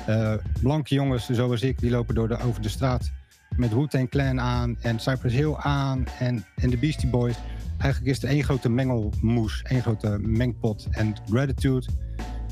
[0.06, 3.10] Eh, blanke jongens zoals ik, die lopen door de, over de straat
[3.56, 7.36] met Wu-Tang Clan aan en Cypress Hill aan en, en de Beastie Boys.
[7.78, 10.86] Eigenlijk is het één grote mengelmoes, één grote mengpot.
[10.90, 11.86] En Gratitude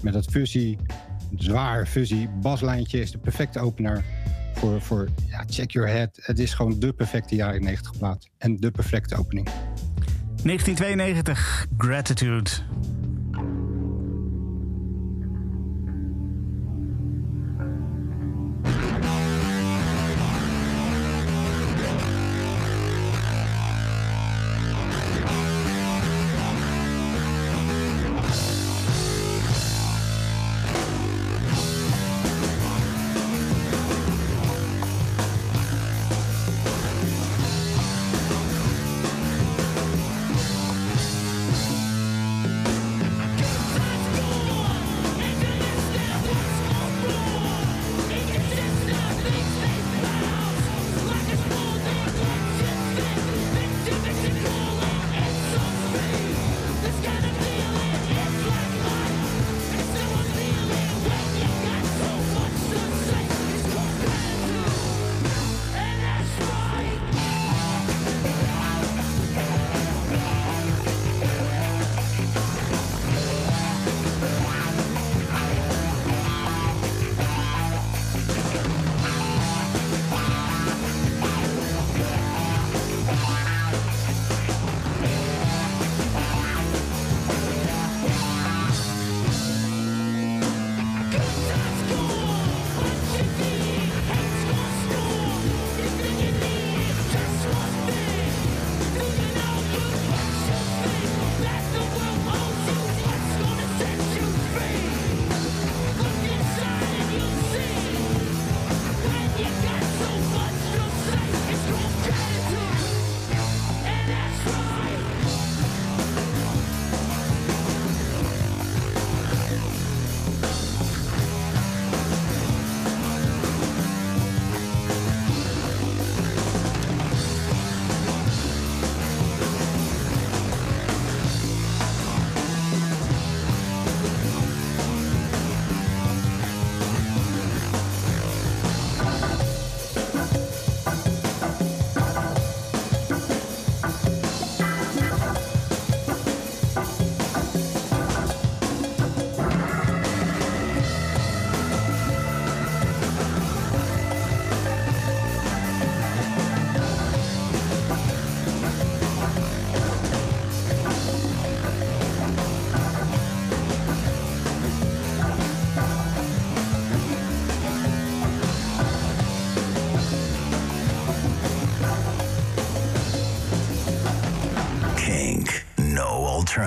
[0.02, 0.76] met dat fuzzy,
[1.36, 4.04] zwaar fuzzy baslijntje is de perfecte opener
[4.54, 6.18] voor, voor ja, Check Your Head.
[6.22, 9.48] Het is gewoon de perfecte jaren 90 plaat en de perfecte opening.
[10.42, 12.50] 1992, Gratitude.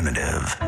[0.07, 0.60] Alternative.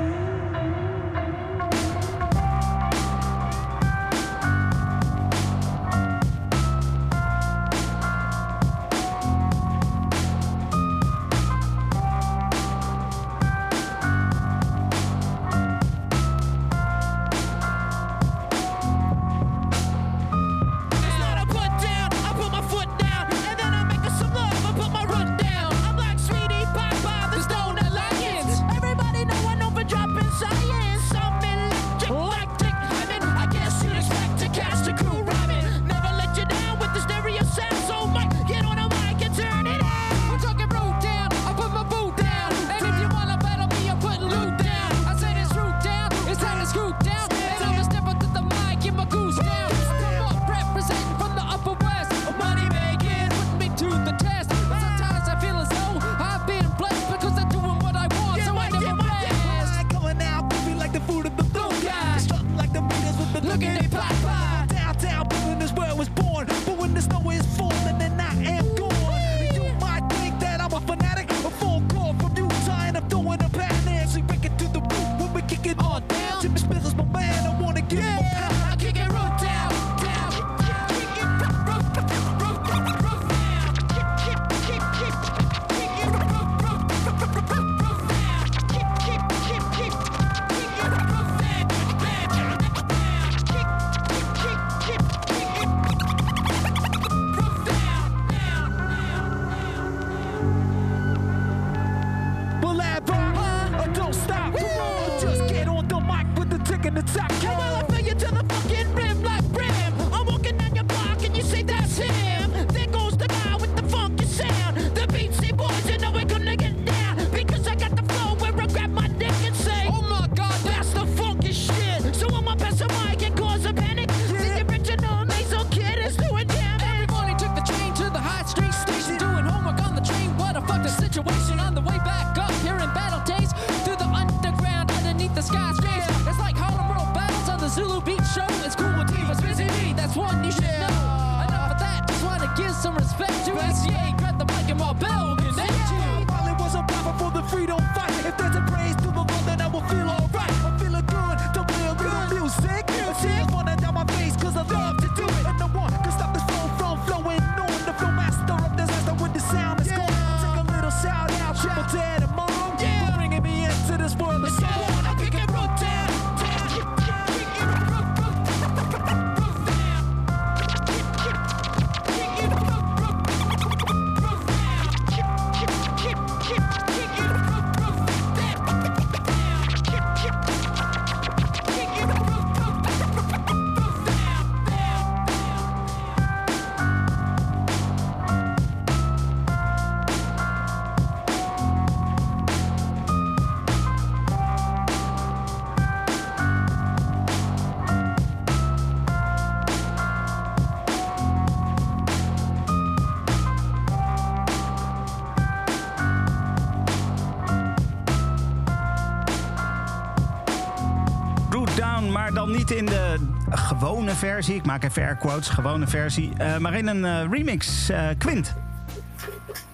[214.23, 214.55] Versie.
[214.55, 216.31] Ik maak even air quotes, gewone versie.
[216.37, 217.89] eh, maar in een eh, remix.
[217.89, 218.53] eh, Quint.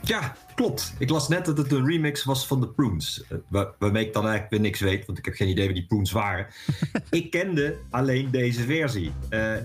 [0.01, 0.93] Ja, klopt.
[0.97, 3.23] Ik las net dat het een remix was van de Prunes.
[3.47, 5.85] Waar- Waarmee ik dan eigenlijk weer niks weet, want ik heb geen idee wie die
[5.85, 6.45] Prunes waren.
[7.09, 9.11] ik kende alleen deze versie.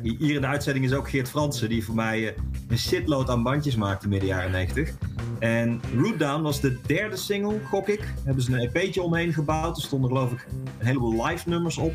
[0.02, 2.34] Hier in de uitzending is ook Geert Fransen, die voor mij
[2.68, 4.90] een shitload aan bandjes maakte midden jaren 90.
[5.38, 7.98] En Root Down was de derde single, gok ik.
[8.00, 9.76] Daar hebben ze een EP'tje omheen gebouwd.
[9.76, 10.46] Er stonden geloof ik
[10.78, 11.94] een heleboel live nummers op.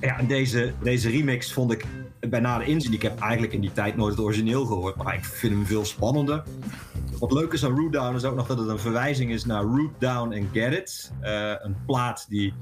[0.00, 1.84] Ja, en deze, deze remix vond ik
[2.30, 2.92] bij nader inzien.
[2.92, 5.84] Ik heb eigenlijk in die tijd nooit het origineel gehoord, maar ik vind hem veel
[5.84, 6.42] spannender.
[7.18, 9.62] Wat leuk is aan Root Down is ook nog dat het een verwijzing is naar
[9.62, 11.12] Root Down and Get It.
[11.20, 12.54] Eh, een plaat die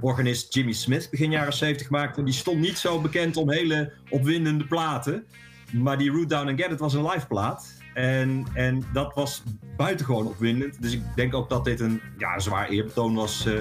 [0.00, 2.18] organist Jimmy Smith begin jaren 70 maakte.
[2.18, 5.24] En die stond niet zo bekend om hele opwindende platen.
[5.72, 7.81] Maar die Root Down and Get It was een live plaat.
[7.94, 9.42] En, en dat was
[9.76, 10.82] buitengewoon opwindend.
[10.82, 13.52] Dus ik denk ook dat dit een ja, zwaar eerbetoon was eh,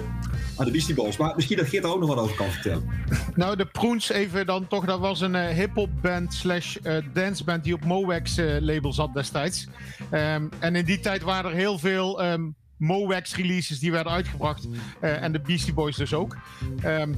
[0.57, 1.17] aan de Beastie Boys.
[1.17, 2.89] Maar misschien dat Geert er ook nog wat over kan vertellen.
[3.36, 4.86] Nou, de Proens even dan toch.
[4.86, 9.67] Dat was een eh, hip-hop band slash eh, danceband die op Mowax label zat destijds.
[10.09, 14.67] Ehm, en in die tijd waren er heel veel ehm Mowax releases die werden uitgebracht.
[14.99, 16.38] En de Beastie Boys dus ook.
[16.82, 17.15] Ehm, m-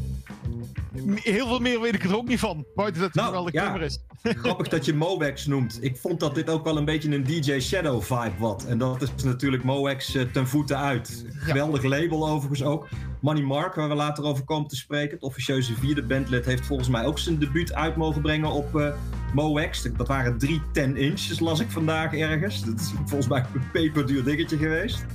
[1.15, 2.65] heel veel meer weet ik er ook niet van.
[2.75, 3.85] Buiten dat het een geweldig Nou, ja.
[3.85, 3.99] is.
[4.43, 5.77] Grappig dat je Mowax noemt.
[5.81, 8.65] Ik vond dat dit ook wel een beetje een DJ Shadow vibe wat.
[8.65, 11.25] En dat is natuurlijk Mowax eh, ten voeten uit.
[11.29, 12.87] Geweldig label overigens ook.
[13.21, 15.13] Money Mark, waar we later over komen te spreken.
[15.13, 18.95] Het officieuze vierde bandlid heeft volgens mij ook zijn debuut uit mogen brengen op
[19.33, 19.87] Mowax.
[19.97, 22.63] Dat waren drie 10 inches, las ik vandaag ergens.
[22.63, 25.05] Dat is volgens mij een peperduur dingetje geweest.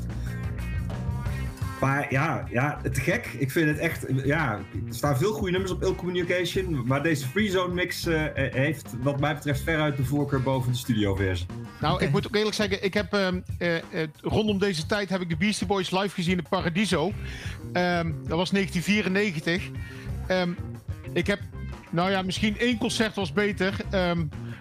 [1.81, 3.27] Maar ja, ja, te gek.
[3.39, 4.07] Ik vind het echt.
[4.25, 6.87] Ja, er staan veel goede nummers op Ill Communication.
[6.87, 10.79] Maar deze Freezone mix eh, eh, heeft, wat mij betreft, veruit de voorkeur boven de
[10.79, 11.47] studioversie.
[11.81, 13.77] Nou, ik moet ook eerlijk zeggen, ik heb ehm, eh,
[14.23, 17.13] rondom deze tijd heb ik de Beastie Boys live gezien in Paradiso.
[17.73, 19.71] Ehm, dat was 1994.
[20.27, 20.51] Ehm,
[21.13, 21.41] ik heb,
[21.91, 23.77] nou ja, misschien één concert was beter.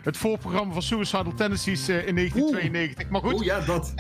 [0.04, 3.10] Het voorprogramma van Suicidal Tendencies in 1992.
[3.10, 3.34] Maar goed.
[3.34, 3.94] Oeh, ja, dat.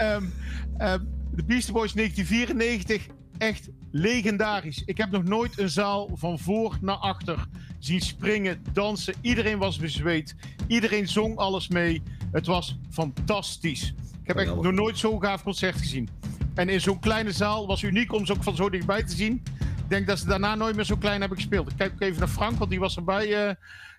[1.38, 3.08] De Beastie Boys 1994,
[3.38, 4.84] echt legendarisch.
[4.86, 7.46] Ik heb nog nooit een zaal van voor naar achter
[7.80, 9.14] zien springen, dansen.
[9.22, 10.36] Iedereen was bezweet.
[10.68, 12.02] Iedereen zong alles mee.
[12.32, 13.94] Het was fantastisch.
[14.22, 16.10] Ik heb echt nog nooit zo'n gaaf concert gezien.
[16.54, 19.44] En in zo'n kleine zaal was uniek om ze ook van zo dichtbij te zien.
[19.60, 21.72] Ik denk dat ze daarna nooit meer zo klein hebben gespeeld.
[21.72, 23.56] Ik kijk ook even naar Frank, want die was erbij,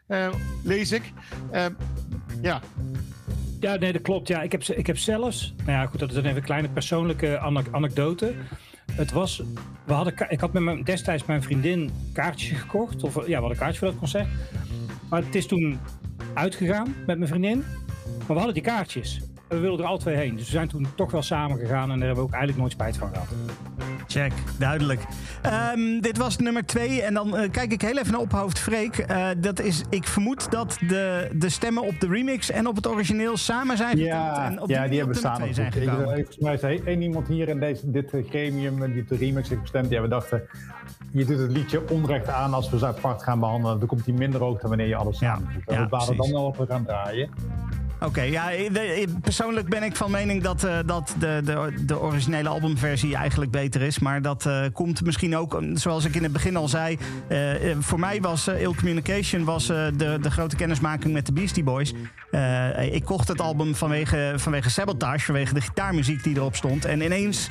[0.06, 1.12] eh, eh, lees ik.
[1.50, 1.72] Ehm,
[2.42, 2.60] ja,
[3.60, 4.28] Ja, nee, dat klopt.
[4.28, 6.68] Ja, ik, heb, ik heb zelfs, nou ja, goed, dat is dan even een kleine
[6.68, 8.34] persoonlijke anek- anekdote.
[8.92, 9.42] Het was,
[9.84, 13.02] we hadden, ik had met mijn, destijds mijn vriendin kaartjes gekocht.
[13.02, 14.28] Of ja, we hadden kaartjes voor dat concert.
[15.10, 15.78] Maar het is toen
[16.34, 17.58] uitgegaan met mijn vriendin.
[18.18, 19.20] Maar we hadden die kaartjes.
[19.48, 20.34] We wilden er al twee heen.
[20.36, 21.90] Dus we zijn toen toch wel samen gegaan.
[21.90, 23.26] En daar hebben we ook eigenlijk nooit spijt van gehad.
[24.06, 25.02] Check, duidelijk.
[25.42, 27.02] Ehm, dit was nummer twee.
[27.02, 28.98] En dan eh, kijk ik heel even naar ophoofd Freek.
[28.98, 32.86] Eh, dat is, ik vermoed dat de, de stemmen op de remix en op het
[32.86, 34.08] origineel samen zijn geteld.
[34.08, 36.08] Ja, en op ja die, die op hebben samen zijn gekomen.
[36.08, 39.16] eh, Volgens mij is er één iemand hier in deze, dit gremium die op de
[39.16, 39.84] remix heeft gestemd.
[39.88, 40.42] Die hebben dachten,
[41.12, 43.78] je doet het liedje onrecht aan als we ze apart gaan behandelen.
[43.78, 45.62] Dan komt hij minder hoog dan wanneer je alles samen doet.
[45.76, 47.28] ja, we balen dan wel we gaan draaien.
[48.00, 48.50] Oké, ja,
[49.22, 53.82] persoonlijk ben ik van mening dat, eh, dat de, de, de originele albumversie eigenlijk beter
[53.82, 53.98] is.
[53.98, 56.98] Maar dat eh, komt misschien ook, eh, zoals ik in het begin al zei.
[57.78, 61.94] voor mij was Ill Communication was, de, de grote kennismaking met de Beastie Boys.
[62.90, 66.84] Ik kocht het album vanwege, vanwege Sabotage, vanwege de gitaarmuziek die erop stond.
[66.84, 67.48] En ineens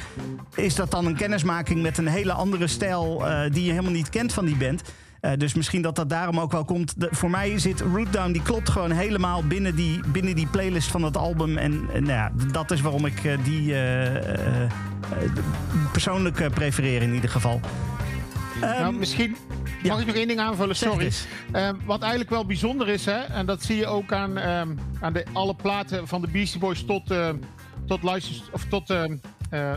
[0.56, 4.34] is dat dan een kennismaking met een hele andere stijl die je helemaal niet kent
[4.34, 4.82] van die band.
[5.28, 7.00] Eh, dus misschien dat dat daarom ook wel komt.
[7.00, 10.92] De- voor mij zit Root Down, die klopt gewoon helemaal binnen die, binnen die playlist
[10.92, 11.58] van het album.
[11.58, 14.72] En, en nou ja, dat is waarom ik eh, die eh,
[15.92, 17.60] persoonlijk prefereer in ieder geval.
[18.62, 19.36] nou, misschien
[19.84, 21.12] mag ik nog één ding aanvullen, sorry.
[21.52, 25.14] Ehm, wat eigenlijk wel bijzonder is, hè, en dat zie je ook aan, ehm, aan
[25.14, 27.36] de, alle platen van de Beastie Boys tot, ehm,
[27.88, 29.18] tot, license, of tot ehm,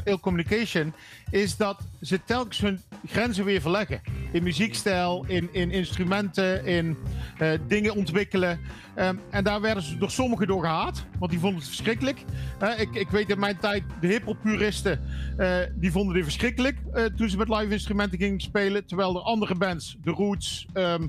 [0.04, 0.94] Ill Communication,
[1.30, 4.00] is dat ze telkens hun grenzen weer verleggen.
[4.32, 6.96] In muziekstijl, in, in instrumenten, in
[7.38, 8.60] eh, dingen ontwikkelen.
[8.94, 12.24] Ehm, en daar werden ze door sommigen door gehaat, want die vonden het verschrikkelijk.
[12.58, 15.00] Eh, ik, ik weet in mijn tijd, de hip-hop puristen,
[15.36, 16.78] eh, die vonden dit verschrikkelijk
[17.16, 18.86] toen ze met live instrumenten gingen spelen.
[18.86, 21.06] Terwijl er andere bands, The Roots ehm,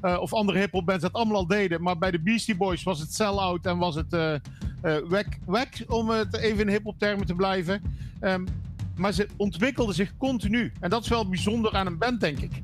[0.00, 1.82] eh, of andere hip-hop bands, dat allemaal al deden.
[1.82, 4.40] Maar bij de Beastie Boys was het sell-out en was het
[5.08, 7.82] wack, wack, om het even in hip-hop termen te blijven.
[8.20, 8.44] Ehm,
[8.96, 10.72] maar ze ontwikkelden zich continu.
[10.80, 12.62] En dat is wel bijzonder aan een band, denk ik.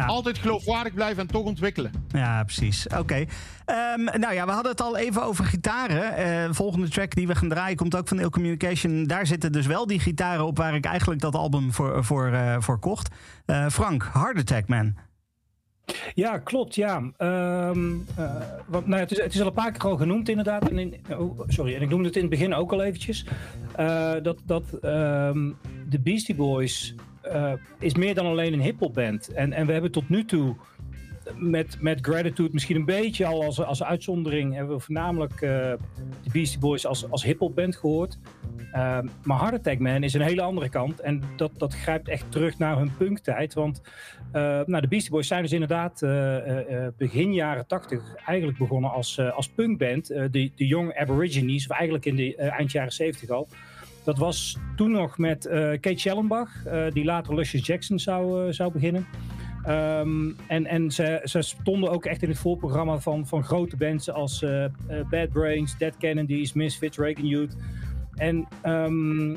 [0.00, 1.90] Altijd geloofwaardig blijven en toch ontwikkelen.
[2.08, 2.86] Ja, precies.
[2.98, 3.24] Oké.
[3.64, 6.16] Ehm, nou ja, we hadden het al even over gitaren.
[6.16, 9.04] Eh, de volgende track die we gaan draaien komt ook van Ill Communication.
[9.04, 12.56] Daar zitten dus wel die gitaren op waar ik eigenlijk dat album voor, voor, eh,
[12.58, 13.14] voor kocht.
[13.46, 14.94] Eh, Frank, Heart Attack Man.
[16.14, 17.02] Ja, klopt, ja.
[17.16, 18.34] Ehm, eh,
[18.66, 20.70] want, nou, het, is, het is al een paar keer al genoemd inderdaad.
[20.70, 23.26] En oh, sorry, en ik noemde het in het begin ook al eventjes.
[23.76, 25.50] Eh, dat dat ehm,
[25.88, 29.28] de Beastie Boys eh, is meer dan alleen een hip-hop band.
[29.28, 30.56] En, en we hebben tot nu toe
[31.36, 34.54] met, met Gratitude misschien een beetje al als, als uitzondering...
[34.54, 35.40] hebben we voornamelijk eh,
[36.22, 38.18] de Beastie Boys als, als hip-hop band gehoord.
[38.72, 41.00] Ehm, maar Heart Attack Man is een hele andere kant.
[41.00, 43.54] En dat, dat grijpt echt terug naar hun punktijd.
[43.54, 43.82] Want
[44.32, 49.20] eh, nou, de Beastie Boys zijn dus inderdaad eh, begin jaren tachtig eigenlijk begonnen als,
[49.20, 50.06] als punkband.
[50.06, 53.48] De, de Young Aborigines, of eigenlijk in de eind jaren zeventig al.
[54.04, 55.48] Dat was toen nog met
[55.80, 56.50] Kate Schellenbach,
[56.92, 59.06] die later Luscious Jackson zou, zou beginnen.
[59.64, 64.10] Ehm, en en ze, ze stonden ook echt in het voorprogramma van, van grote bands
[64.10, 64.70] als eh, eh,
[65.10, 67.56] Bad Brains, Dead Kennedys, Misfits, Reagan Youth.
[68.14, 69.34] En ehm,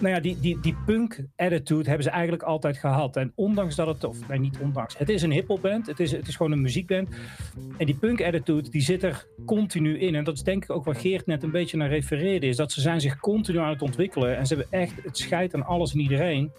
[0.00, 3.16] nou ja, die, die, die punk attitude hebben ze eigenlijk altijd gehad.
[3.16, 6.12] En ondanks dat het, of nee, niet ondanks, het is een hip-hop band, het is,
[6.12, 7.08] het is gewoon een muziekband.
[7.78, 10.14] En die punk attitude, die zit er continu in.
[10.14, 12.72] En dat is denk ik ook waar Geert net een beetje naar refereerde, is dat
[12.72, 14.36] ze zijn zich continu aan het ontwikkelen.
[14.36, 16.52] En ze hebben echt het scheid aan alles en iedereen.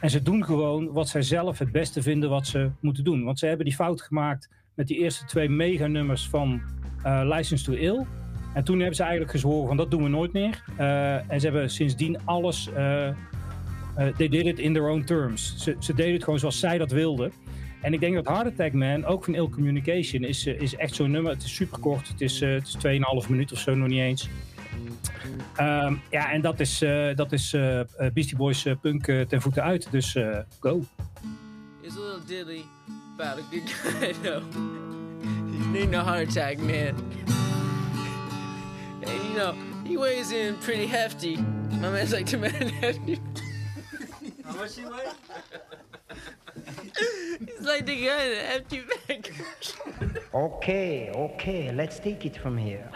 [0.00, 3.24] En ze doen gewoon wat zij zelf het beste vinden wat ze moeten doen.
[3.24, 6.60] Want ze hebben die fout gemaakt met die eerste twee mega-nummers van
[7.02, 8.06] eh, License to Ill.
[8.56, 10.62] En toen hebben ze eigenlijk gezworen van dat doen we nooit meer.
[10.76, 12.68] Eh, en ze hebben sindsdien alles...
[12.72, 13.08] eh,
[14.16, 15.54] they did it in their own terms.
[15.56, 17.32] Ze, ze deden het gewoon zoals zij dat wilden.
[17.82, 21.10] En ik denk dat Heart Attack Man, ook van Ill Communication, is, is echt zo'n
[21.10, 21.32] nummer.
[21.32, 22.08] Het is super kort.
[22.08, 24.28] Het is, het is 2,5 minuut of zo, nog niet eens.
[25.56, 26.78] Ehm, ja, en dat is,
[27.14, 27.50] dat is
[28.12, 29.88] Beastie Boys punk ten voeten uit.
[29.90, 30.16] Dus
[30.60, 30.84] go.
[31.82, 32.64] It's a little dilly
[33.18, 34.42] about a good guy, though.
[35.72, 37.45] Name no heart attack, man.
[39.36, 41.36] And you know, he weighs in pretty hefty.
[41.36, 43.20] My man's like the man hefty.
[44.44, 45.12] How much he weigh?
[47.46, 49.32] He's like the guy in the hefty bag.
[50.32, 52.90] Okay, okay, let's take it from here.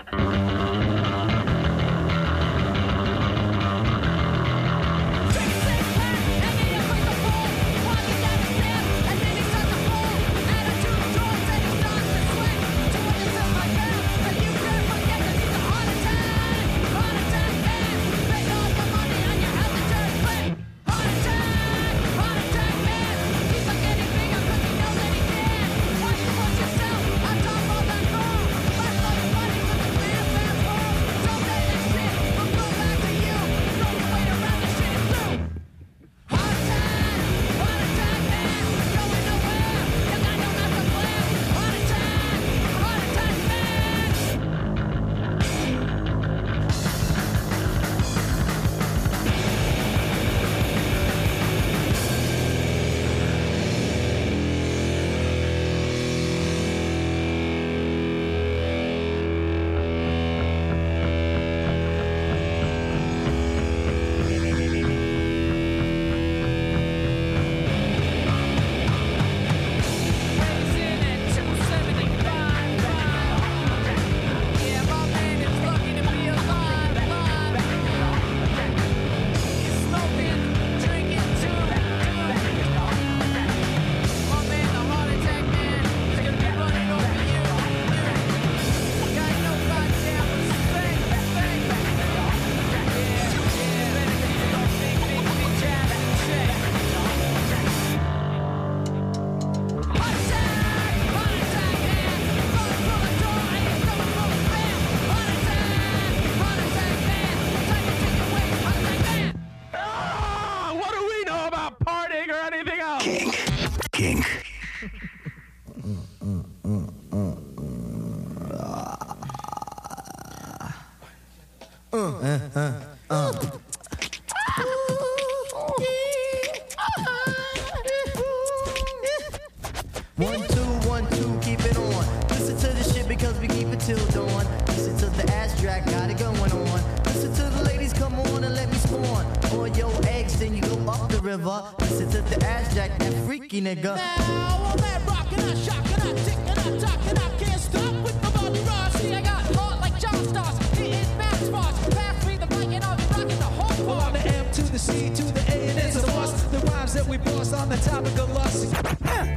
[143.61, 143.97] Freaky nigga.
[143.97, 148.31] Now I'm at rockin', I shockin', I tickin', I talkin', I can't stop with my
[148.31, 148.93] Bobby Ross.
[149.01, 151.95] See, I got heart like John Stars, hitting mad spots.
[151.95, 154.07] Pass me the mic and I'll be rockin' the whole Well, part.
[154.09, 156.51] on the M to the C to the A, and it's a must.
[156.51, 158.75] The rhymes that we bust on the topic of lust.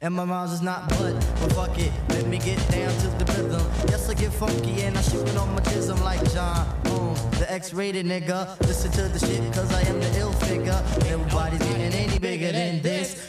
[0.00, 3.24] And my rhymes is not but, but fuck it, let me get down to the
[3.32, 3.60] rhythm.
[3.88, 7.52] Yes, I get funky and I shoot it on my jism like John Holmes, the
[7.52, 8.60] X-rated nigga.
[8.60, 10.80] Listen to the shit cause I am the ill figure.
[11.08, 13.28] Everybody's getting any bigger than this.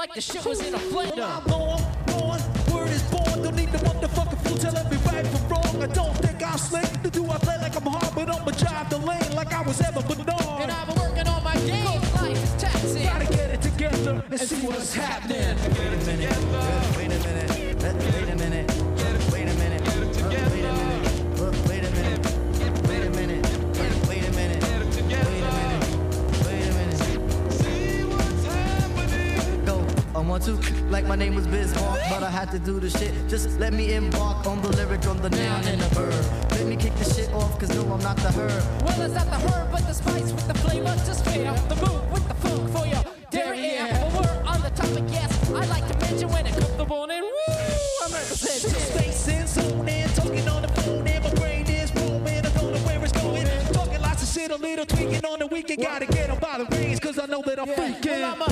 [0.00, 1.28] like the shit was in a blender.
[1.28, 2.40] I'm on,
[2.72, 3.42] word is born.
[3.42, 5.82] Don't need the motherfucking fool telling me right from wrong.
[5.82, 6.90] I don't think I'm slick.
[7.02, 9.78] To do I play like I'm hard, but I'ma drive the lane like I was
[9.82, 10.62] ever Bernard.
[10.62, 12.00] And I've been working on my game.
[12.14, 13.02] Life is taxing.
[13.02, 15.79] Gotta get it together and see what's happening.
[30.30, 30.52] Want to,
[30.90, 33.12] like my name was Bismarck, but I had to do the shit.
[33.28, 36.50] Just let me embark on the lyric, on the noun and the verb.
[36.52, 38.62] Let me kick the shit off, cause no, I'm not the herb.
[38.84, 40.94] Well, it's not the herb, but the spice with the flavor.
[41.04, 43.02] Just fade up the move with the funk for your
[43.32, 43.88] dairy ear.
[43.90, 45.50] Well, we're on the topic, yes.
[45.50, 47.22] I like to mention when it comes to morning.
[47.22, 47.54] Woo!
[48.04, 48.70] I'm representing.
[48.70, 52.46] Space in, zone in, talking on the phone, and my brain is booming.
[52.46, 53.46] I don't know where it's going.
[53.72, 55.82] Talking lots of shit, a little tweaking on the weekend.
[55.82, 58.38] Gotta get on by the reins, cause I know that I'm freaking.
[58.38, 58.49] Well,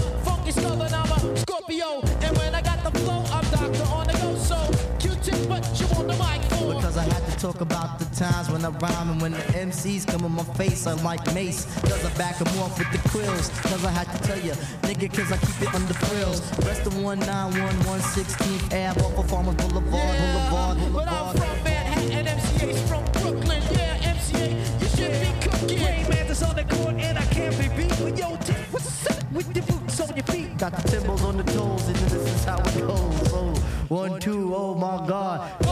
[8.19, 11.65] times when I rhyme and when the MCs come on my face, I like mace.
[11.83, 13.49] Cause I back 'em off with the quills.
[13.63, 16.41] Cause I had to tell ya, nigga, cause I keep it under frills.
[16.67, 22.81] Rest of 191, 116th Ave, off of Farmers Boulevard, Boulevard, But I'm from Manhattan, MCA's
[22.91, 23.63] from Brooklyn.
[23.71, 24.47] Yeah, MCA,
[24.83, 25.79] you should be cooking.
[25.79, 27.95] Rainman's on the court, and I can't be beat.
[28.03, 30.59] But yo, Tip, what's up with your boots on your feet?
[30.59, 33.33] Got the timbals on the toes, and this is how it goes.
[33.33, 33.55] Oh,
[33.89, 35.68] one, two, oh my god.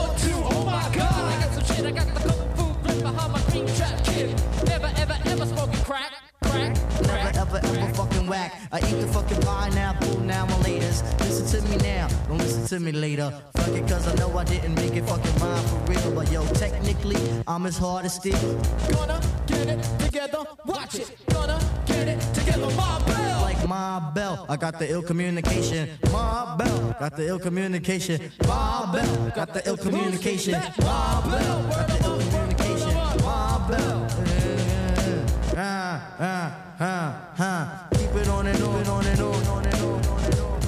[8.76, 11.00] I eat the fucking pineapple now and laters.
[11.20, 13.32] Listen to me now, don't listen to me later.
[13.54, 16.14] Fuck it, cause I know I didn't make it fucking rhyme for real.
[16.14, 17.16] But yo, technically,
[17.46, 18.36] I'm as hard as steel.
[18.90, 21.10] Gonna get it together, watch it.
[21.30, 23.40] Gonna get it together, my bell.
[23.40, 25.88] Like my bell, I got the ill communication.
[26.12, 28.30] My bell, got the ill communication.
[28.46, 30.52] My bell, got the ill communication.
[30.52, 32.94] My bell, got the ill communication.
[33.24, 34.06] My bell.
[35.56, 37.85] Ah, ah, ah, ah.
[38.16, 40.60] Keep it on and on, on and on, on and on, on and on.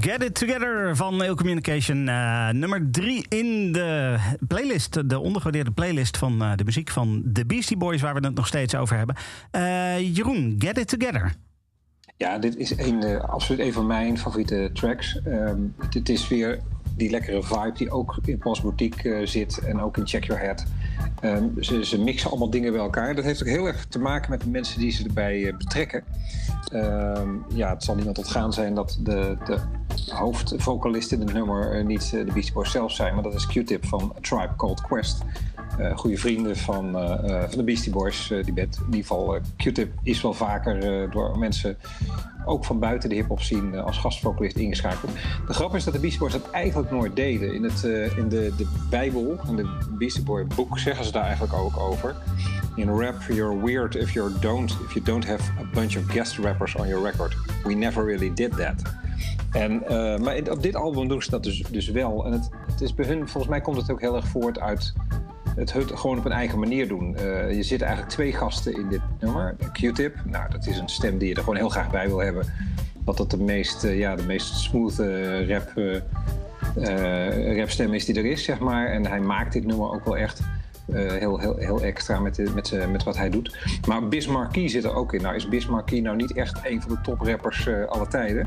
[0.00, 2.08] Get It Together van Ill Communication.
[2.08, 7.46] eh, nummer drie in de playlist, de ondergewaardeerde playlist van eh, de muziek van de
[7.46, 9.16] Beastie Boys, waar we het nog steeds over hebben.
[9.50, 11.34] Eh, Jeroen, Get It Together.
[12.16, 15.20] Ja, dit is een, eh, absoluut een van mijn favoriete tracks.
[15.24, 16.60] Ehm, het, het is weer
[16.98, 20.42] die lekkere vibe die ook in Pas Boutique eh, zit en ook in Check Your
[20.42, 20.64] Head.
[21.20, 23.14] Ehm, ze, ze mixen allemaal dingen bij elkaar.
[23.14, 26.04] Dat heeft ook heel erg te maken met de mensen die ze erbij eh, betrekken.
[26.72, 29.58] Ehm, ja, het zal niemand ontgaan zijn dat de, de
[30.12, 33.86] hoofdvocalist in het nummer eh, niet de Beastie Boys zelf zijn, maar dat is Q-Tip
[33.86, 35.22] van Tribe Called Quest.
[35.94, 36.92] Goede vrienden van,
[37.48, 38.76] van de Beastie Boys, die band.
[38.76, 41.76] In ieder geval, Q-Tip is wel vaker door mensen
[42.48, 45.12] ook van buiten de hip-hop scene eh, als gastvocalist ingeschakeld.
[45.46, 47.54] De grap is dat de Beastie Boys dat eigenlijk nooit deden.
[47.54, 51.24] In, het, eh, in de, de Bijbel, in de Beastie Boy boek, zeggen ze daar
[51.24, 52.16] eigenlijk ook over.
[52.76, 56.38] In rap, you're weird if, you don't, if you don't have a bunch of guest
[56.38, 57.36] rappers on your record.
[57.64, 58.82] We never really did that.
[59.52, 62.24] En, eh, maar op dit album doen ze dat dus, dus wel.
[62.26, 64.92] En het, het is bij hun, volgens mij komt het ook heel erg voort uit
[65.58, 67.16] het gewoon op een eigen manier doen.
[67.16, 69.56] Eh, je zit eigenlijk twee gasten in dit nummer.
[69.72, 72.46] Q-Tip, nou dat is een stem die je er gewoon heel graag bij wil hebben.
[73.04, 75.72] Dat dat de meest, eh, ja, de meest smooth eh, rap,
[77.56, 78.86] rapstem is die er is, zeg maar.
[78.86, 80.40] En hij maakt dit nummer ook wel echt
[80.92, 83.56] heel, heel, heel extra met, de- met, met wat hij doet.
[83.86, 85.22] Maar Biz Markie zit er ook in.
[85.22, 88.46] Nou is Biz Markie nou niet echt een van de toprappers aller tijden.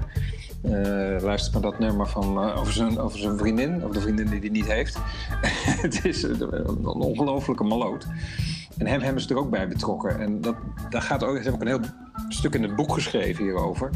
[0.62, 4.28] Eh, luister maar dat nummer van, eh, over, zijn, over zijn vriendin, of de vriendin
[4.28, 4.98] die hij niet heeft.
[5.86, 8.08] het is een, ongelofelijke maloot.
[8.78, 10.20] En hem hebben ze er ook bij betrokken.
[10.20, 10.56] En dat,
[10.90, 11.92] daar gaat ook, hebben ook een heel
[12.30, 13.90] stuk in het boek geschreven hierover.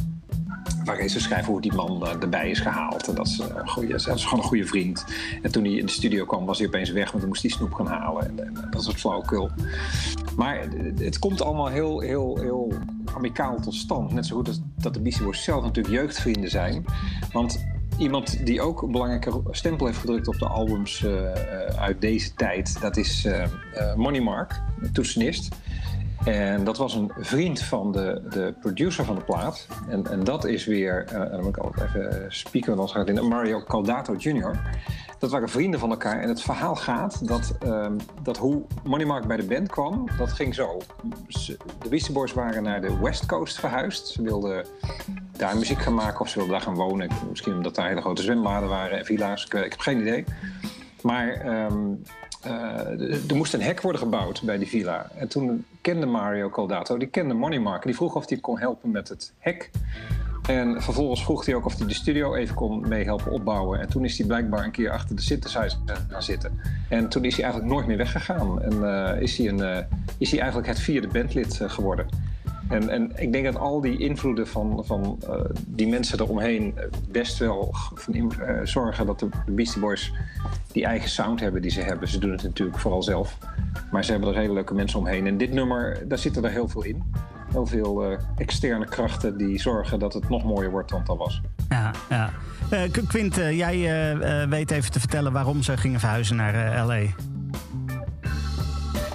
[0.83, 3.07] Waarin ze schrijven hoe die man eh, erbij is gehaald.
[3.07, 5.05] En dat is, een goeie, dat is gewoon een goede vriend.
[5.41, 7.51] En toen hij in de studio kwam, was hij opeens weg, want toen moest hij
[7.51, 8.27] snoep gaan halen.
[8.27, 9.49] En, en dat is het flauwekul.
[10.35, 12.73] Maar het, komt allemaal heel, heel, heel
[13.13, 14.11] amicaal tot stand.
[14.11, 16.85] Net zo goed als dat de Beastie zelf natuurlijk jeugdvrienden zijn.
[17.31, 17.65] Want
[17.97, 22.33] iemand die ook een belangrijke stempel heeft gedrukt op de albums eh, eh, uit deze
[22.33, 24.61] tijd, dat is eh, eh, Money Mark,
[24.93, 25.55] toetsenist.
[26.25, 29.67] En dat was een vriend van de, de producer van de plaat.
[29.87, 33.27] En, en dat is weer, eh, dan moet ik altijd even spieken, want gaat in
[33.27, 34.59] Mario Caldato Jr.
[35.19, 36.21] Dat waren vrienden van elkaar.
[36.21, 40.31] En het verhaal gaat dat, ehm, dat hoe Money Mark bij de band kwam, dat
[40.31, 40.81] ging zo.
[41.81, 44.07] De Beastie Boys waren naar de West Coast verhuisd.
[44.07, 44.65] Ze wilden
[45.37, 47.09] daar muziek gaan maken of ze wilden daar gaan wonen.
[47.29, 49.45] Misschien omdat daar hele grote zwembaden waren en villa's.
[49.45, 50.23] Ik, heb geen idee.
[51.01, 51.93] Maar ehm,
[52.34, 52.34] eh,
[53.27, 55.09] er moest een hek worden gebouwd bij die villa.
[55.15, 57.83] En toen kende Mario Caldato, die kende Money Mark.
[57.83, 59.71] Die vroeg of hij kon helpen met het hek.
[60.47, 63.79] En vervolgens vroeg hij ook of hij de studio even kon meehelpen opbouwen.
[63.79, 65.79] En toen is hij blijkbaar een keer achter de synthesizer
[66.09, 66.59] gaan zitten.
[66.89, 68.61] En toen is hij eigenlijk nooit meer weggegaan.
[68.61, 69.83] En eh, is, hij een, eh,
[70.17, 72.07] is hij eigenlijk het vierde bandlid eh, geworden.
[72.69, 75.35] En, en ik denk dat al die invloeden van, van eh,
[75.67, 80.13] die mensen eromheen eh, best wel van eh, zorgen dat de Beastie Boys
[80.71, 82.07] die eigen sound hebben die ze hebben.
[82.07, 83.37] Ze doen het natuurlijk vooral zelf.
[83.91, 85.27] Maar ze hebben er hele leuke mensen omheen.
[85.27, 87.03] En dit nummer, daar zitten er heel veel in.
[87.51, 91.17] Heel veel eh, externe krachten die zorgen dat het nog mooier wordt dan het al
[91.17, 91.41] was.
[91.69, 92.29] Ja, ja.
[92.69, 93.77] Eh, Qu- Quint, jij
[94.49, 97.01] weet even te vertellen waarom ze gingen verhuizen naar L.A.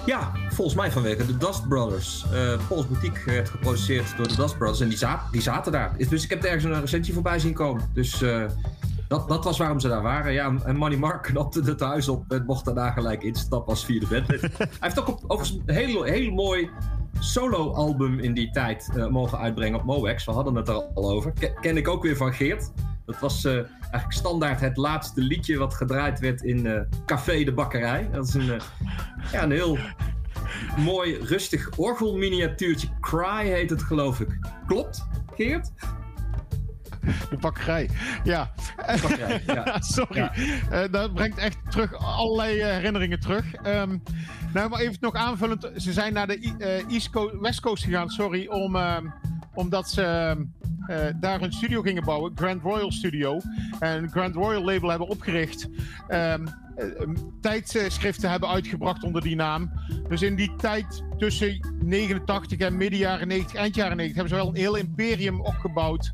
[0.05, 2.25] Ja, volgens mij vanwege de Dust Brothers.
[2.33, 5.91] Eh Paul's Boutique werd geproduceerd door de Dust Brothers en die, za- die zaten daar.
[6.09, 7.89] Dus ik heb er ergens een recensie voorbij zien komen.
[7.93, 8.43] Dus eh,
[9.07, 10.33] dat, dat was waarom ze daar waren.
[10.33, 14.07] Ja, en Money Mark knapte het huis op en mocht daarna gelijk instappen als vierde
[14.07, 14.41] bandlid.
[14.57, 16.69] Hij heeft ook op, overigens een heel, heel mooi
[17.19, 20.25] solo-album in die tijd eh, mogen uitbrengen op Moex.
[20.25, 21.31] We hadden het er al over.
[21.39, 22.71] Ke- ken ik ook weer van Geert.
[23.05, 27.53] Dat was eh, eigenlijk standaard het laatste liedje wat gedraaid werd in eh, Café de
[27.53, 28.09] Bakkerij.
[28.11, 28.59] Dat is een, eh,
[29.31, 29.77] ja, een heel
[30.77, 32.87] mooi, rustig orgelminiatuurtje.
[32.99, 34.39] Cry heet het, geloof ik.
[34.67, 35.71] Klopt, Geert?
[37.29, 37.89] De bakkerij.
[38.23, 38.51] Ja.
[38.77, 39.77] bakkerij, ja.
[39.95, 40.19] Sorry.
[40.19, 40.33] Ja.
[40.71, 43.53] Eh, dat brengt echt terug allerlei eh, herinneringen terug.
[43.53, 43.97] Ehm,
[44.53, 45.69] nou, maar even nog aanvullend.
[45.75, 49.05] Ze zijn naar de I- eh, East Coast, West Coast gegaan, sorry, om, ehm,
[49.53, 50.43] omdat ze ehm,
[50.87, 52.31] eh, daar een studio gingen bouwen.
[52.35, 53.39] Grand Royal Studio.
[53.79, 55.69] En Grand Royal label hebben opgericht.
[56.07, 56.39] Eh, eh,
[57.41, 59.71] tijdschriften hebben uitgebracht onder die naam.
[60.07, 64.43] Dus in die tijd tussen 89 en midden jaren 90, eind jaren 90 hebben ze
[64.43, 66.11] wel een heel imperium opgebouwd.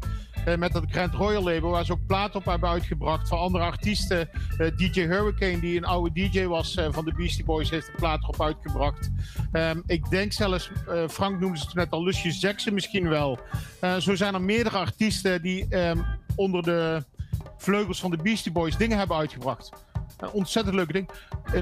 [0.56, 4.30] Met dat Grand Royal label, waar ze ook platen op hebben uitgebracht van andere artiesten.
[4.58, 7.96] Eh, DJ Hurricane, die een oude DJ was eh, van de Beastie Boys, heeft een
[7.96, 9.10] plaat erop uitgebracht.
[9.52, 13.40] Ehm, ik denk zelfs, eh, Frank noemde het net al, Lucius Jackson misschien wel.
[14.00, 16.00] Zo zijn er meerdere artiesten die ehm,
[16.36, 17.04] onder de
[17.58, 19.72] vleugels van de Beastie Boys dingen hebben uitgebracht.
[20.32, 21.10] Ontzettend leuk ding.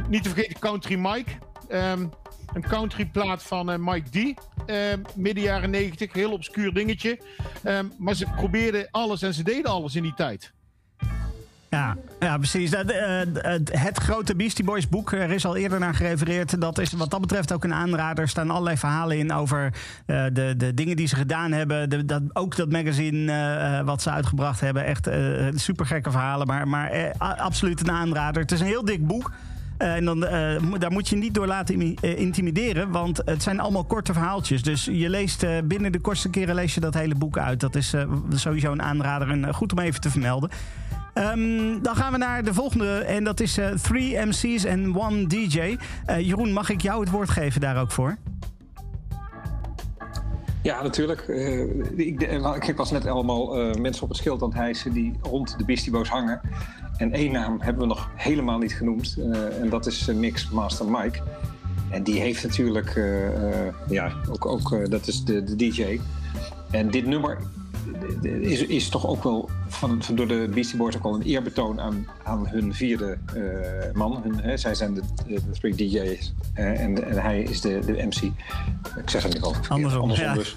[0.10, 1.32] Niet te vergeten Country Mike.
[1.68, 2.06] Ehm,
[2.54, 4.40] een country plaat van eh, Mike D.
[4.66, 6.14] Ehm, midden jaren 90.
[6.14, 7.20] Heel obscuur dingetje.
[7.64, 10.54] Ehm, maar ze probeerden alles en ze deden alles in die tijd.
[11.76, 12.72] Ja, ja precies.
[12.72, 13.22] Dat, eh,
[13.72, 16.62] het, grote Beastie Boys boek, er is al eerder naar gerefereerd.
[16.62, 18.24] Dat is wat dat betreft ook een aanrader.
[18.24, 19.74] Er staan allerlei verhalen in over
[20.06, 21.90] eh, de, de dingen die ze gedaan hebben.
[21.90, 24.86] De, dat, ook dat magazine eh, eh, wat ze uitgebracht hebben.
[24.86, 28.42] Echt eh super gekke verhalen, maar, maar eh, absoluut een aanrader.
[28.42, 29.32] Het is een heel dik boek.
[29.78, 33.60] Eh, en dan, eh, daar moet je niet door laten eh, intimideren, want het zijn
[33.60, 34.64] allemaal korte verhaaltjes.
[34.64, 37.60] Dus je leest binnen de kortste keren lees je dat hele boek uit.
[37.60, 37.94] Dat is
[38.34, 40.50] sowieso een aanrader en goed om even te vermelden.
[41.16, 45.28] Ehm, dan gaan we naar de volgende en dat is eh, Three MC's en One
[45.28, 45.78] DJ.
[46.20, 48.18] Jeroen, mag ik jou het woord geven daar ook voor?
[50.66, 51.22] Ja, natuurlijk.
[51.22, 51.62] Eh,
[51.96, 55.14] ik, de- ik was net allemaal eh, mensen op het schild aan het hijsen die
[55.22, 56.42] rond de Beastie Boys hangen.
[56.98, 59.16] En één naam hebben we nog helemaal niet genoemd.
[59.20, 61.20] eh, en dat is Mix Master Mike.
[61.90, 63.02] En die heeft natuurlijk,
[63.90, 66.00] ja, ook, ook dat is de, de DJ.
[66.72, 67.38] En dit nummer
[68.22, 71.82] is, is toch ook wel van, van door de Beastie Boys ook al een eerbetoon
[71.82, 74.22] aan, aan hun vierde eh, man.
[74.24, 77.92] Hun, hè, zij zijn de, de, de three DJ's en, en hij is de, de
[77.92, 78.22] MC.
[78.98, 79.66] Ik zeg het niet over.
[79.70, 80.34] Andersom, ja.
[80.34, 80.56] dus.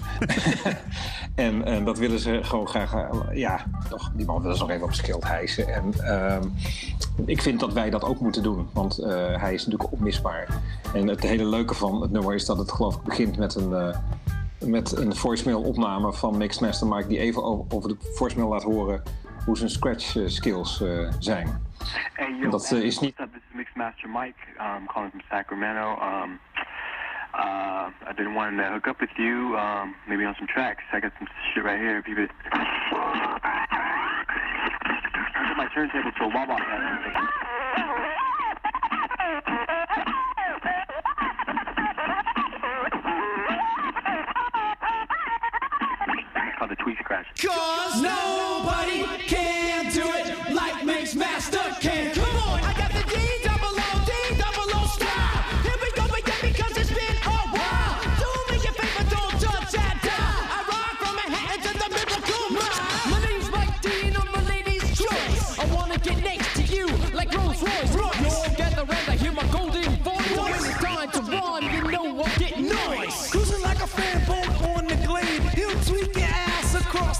[1.35, 4.71] en, en dat willen ze gewoon graag, eh, ja, toch, die man willen ze nog
[4.71, 5.73] even op schild hijsen.
[5.73, 6.43] En ehm,
[7.25, 10.61] ik vind dat wij dat ook moeten doen, want eh, hij is natuurlijk onmisbaar.
[10.93, 13.93] En het hele leuke van het nummer is dat het geloof ik begint met een...
[14.65, 19.03] met een voicemail opname van Mixmaster Mike die even over, over de voicemail laat horen
[19.45, 21.47] hoe zijn scratch eh, skills eh, zijn.
[22.13, 23.41] Hey, En dat eh, is niet What's up?
[23.41, 24.39] This is Mixmaster Mike.
[24.59, 25.99] Um, calling from Sacramento.
[26.01, 26.39] Um,
[27.35, 30.83] uh, I didn't want to hook up with you, um, maybe on some tracks.
[30.93, 31.97] I got some shit right here.
[31.97, 32.31] If you could.
[32.51, 33.69] I
[35.57, 36.45] my turntable to a wah
[46.69, 47.25] the tweet scratch.
[47.41, 51.98] Cause nobody can do it like Mix Master can.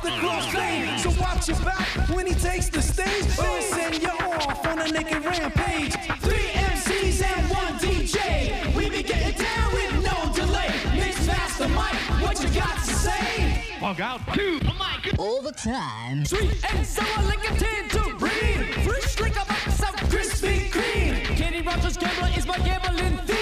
[0.01, 0.97] The cross lane.
[0.99, 3.25] So watch your back when he takes the stage.
[3.37, 5.93] Or send you off on a naked rampage.
[6.21, 8.75] Three MCs and one DJ.
[8.75, 10.73] We be getting down with no delay.
[10.95, 13.63] Mix master Mike, what you got to say?
[13.81, 14.21] Bug out.
[14.33, 15.13] Two, Mike.
[15.17, 16.25] All the time.
[16.25, 18.73] Sweet and sour like a tangerine.
[18.83, 21.23] Fresh like a box of Krispy Kreme.
[21.37, 23.38] Kenny Rogers Gambler is my gambling theme.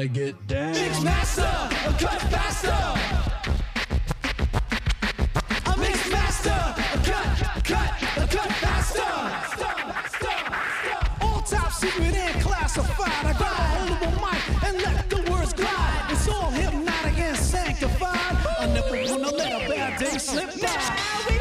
[0.00, 0.72] Gotta, Gotta get down.
[0.72, 1.42] Mix master,
[1.98, 2.68] cut faster.
[5.66, 6.74] A mix master,
[7.04, 9.02] cut, cut, cut faster.
[11.20, 13.26] All top secret and classified.
[13.26, 16.06] I got a hold of a mic and let the words glide.
[16.10, 18.36] It's all hypnotic and sanctified.
[18.58, 21.39] I never wanna let a bad day slip by.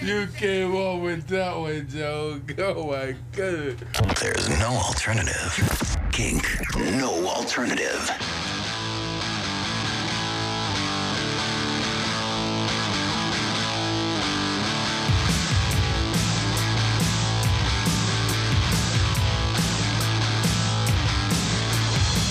[0.00, 2.40] You came on with that one, Joe.
[2.58, 3.80] Oh my goodness.
[4.20, 5.96] There's no alternative.
[6.12, 8.10] Kink, no alternative.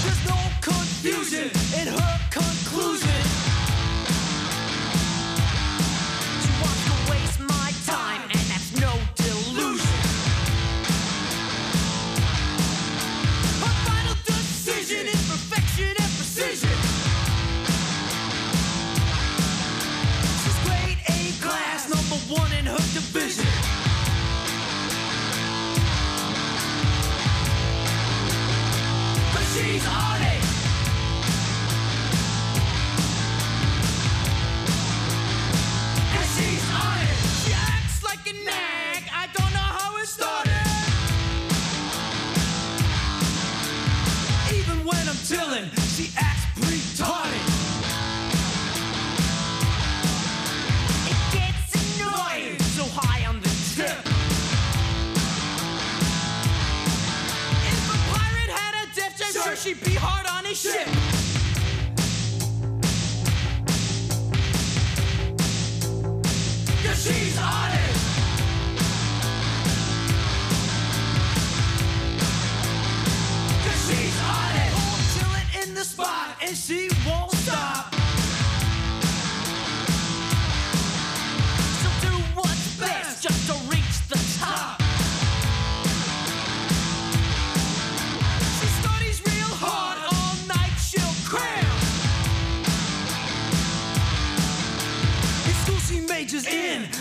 [0.04, 1.50] There's no confusion
[1.80, 3.35] in her conclusion.
[23.16, 23.46] vision.
[29.34, 30.25] But she's on
[60.66, 60.88] shit.
[66.84, 68.00] Cause she's honest.
[73.64, 74.76] Cause she's honest.
[75.14, 76.95] Chillin' in the spot and she
[96.36, 96.95] is in.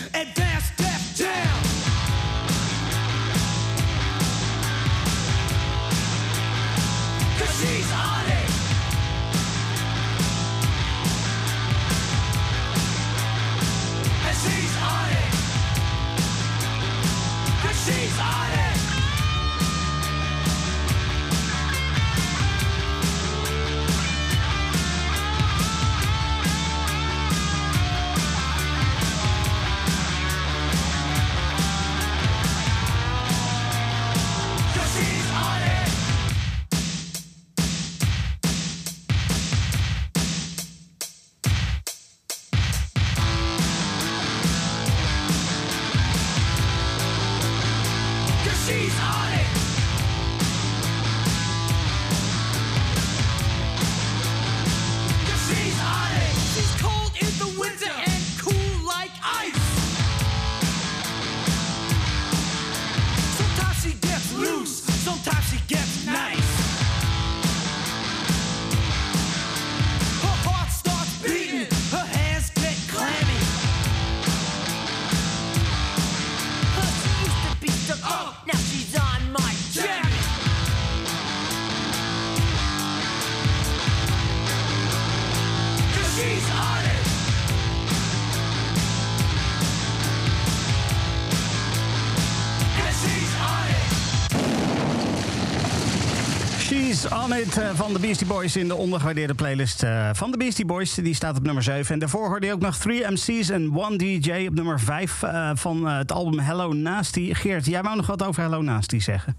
[97.57, 100.93] Eh, van de Beastie Boys in de ondergewaardeerde playlist eh, van de Beastie Boys.
[100.93, 101.93] Die staat op nummer 7.
[101.93, 105.51] En daarvoor hoorde je ook nog 3 MC's en 1 DJ op nummer 5 eh,
[105.53, 107.33] van het album Hello Nasty.
[107.33, 109.37] Geert, jij wou nog wat over Hello Nasty zeggen?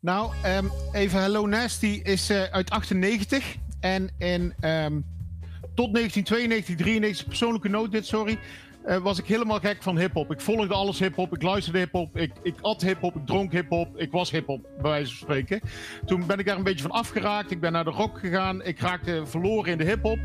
[0.00, 3.56] Nou, ehm, even Hello Nasty is uit 98.
[3.80, 5.00] En in, ehm,
[5.74, 8.38] tot 1992, 93, persoonlijke noot dit, sorry.
[8.84, 10.32] Eh, was ik helemaal gek van hip-hop.
[10.32, 14.10] Ik volgde alles hip-hop, ik luisterde hip-hop, ik, ik at hip-hop, ik dronk hip-hop, ik
[14.10, 15.60] was hip-hop, bij wijze van spreken.
[16.04, 17.50] Toen ben ik daar een beetje van afgeraakt.
[17.50, 20.18] Ik ben naar de rock gegaan, ik raakte verloren in de hip-hop.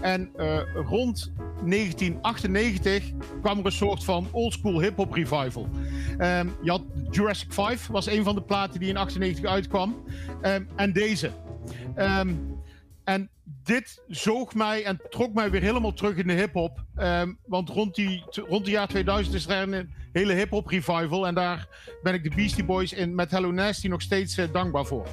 [0.00, 1.32] En eh, rond
[1.64, 3.10] 1998
[3.40, 5.68] kwam er een soort van oldschool hip-hop revival.
[6.18, 10.04] Ehm, je had Jurassic 5, was een van de platen die in 98 uitkwam.
[10.40, 11.30] Ehm, en deze.
[11.94, 12.28] Ehm,
[13.08, 13.30] en
[13.64, 16.84] dit zoog mij en trok mij weer helemaal terug in de hip-hop.
[16.96, 21.26] Ehm, want rond, die, rond het jaar 2000 is er een hele hip-hop revival.
[21.26, 21.68] En daar
[22.02, 25.06] ben ik de Beastie Boys in, met Hello Nasty nog steeds eh, dankbaar voor.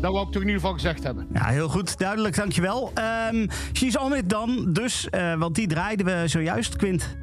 [0.00, 1.28] Dat wou ik toch in ieder geval gezegd hebben.
[1.32, 1.98] Ja, heel goed.
[1.98, 2.90] Duidelijk, dankjewel.
[2.94, 7.16] Ehm She's on it dan, dus, eh, want die draaiden we zojuist, Quint.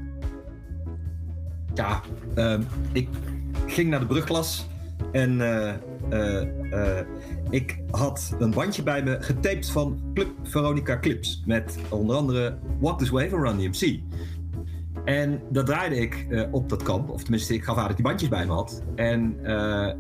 [1.74, 2.02] Ja,
[2.36, 2.62] ehm,
[2.92, 3.10] ik
[3.66, 4.68] ging naar de brugklas
[5.12, 5.74] en eh,
[6.10, 6.42] eh,
[6.72, 7.06] eh,
[7.50, 11.44] ik had een bandje bij me getaped van Club Veronica Clips.
[11.46, 14.00] Met onder andere What This Way van Run DMC.
[15.06, 17.10] En dat draaide ik eh, op dat kamp.
[17.10, 18.84] Of tenminste, ik gaf aan dat ik die bandjes bij me had.
[18.96, 19.94] En eh,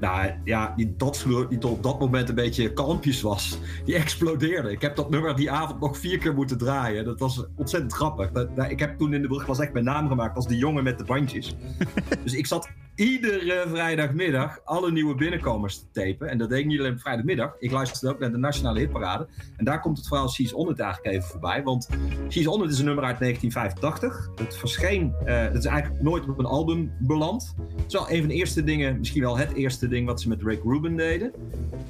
[0.00, 4.70] nou ja, die dansvloer die tot op dat moment een beetje kalmpjes was, die explodeerde.
[4.70, 7.04] Ik heb dat nummer die avond nog vier keer moeten draaien.
[7.04, 8.30] Dat was ontzettend grappig.
[8.30, 10.84] Dat, dat- ik heb toen in de brugklas echt mijn naam gemaakt als die jongen
[10.84, 11.56] met de bandjes.
[12.24, 16.28] dus ik zat iedere vrijdagmiddag alle nieuwe binnenkomers te tapen.
[16.28, 17.56] En dat deed ik niet alleen op vrijdagmiddag.
[17.58, 19.28] Ik luisterde ook naar de Nationale Hitparade.
[19.56, 21.62] En daar komt het verhaal She's On It eigenlijk even voorbij.
[21.62, 21.88] Want
[22.28, 24.30] She's On It is een nummer uit 1985.
[24.34, 27.54] Het verscheen, eh het is eigenlijk nooit op een album beland.
[27.76, 30.28] Het is wel een van de eerste dingen, misschien wel het eerste ding wat ze
[30.28, 31.32] met Rick Rubin deden.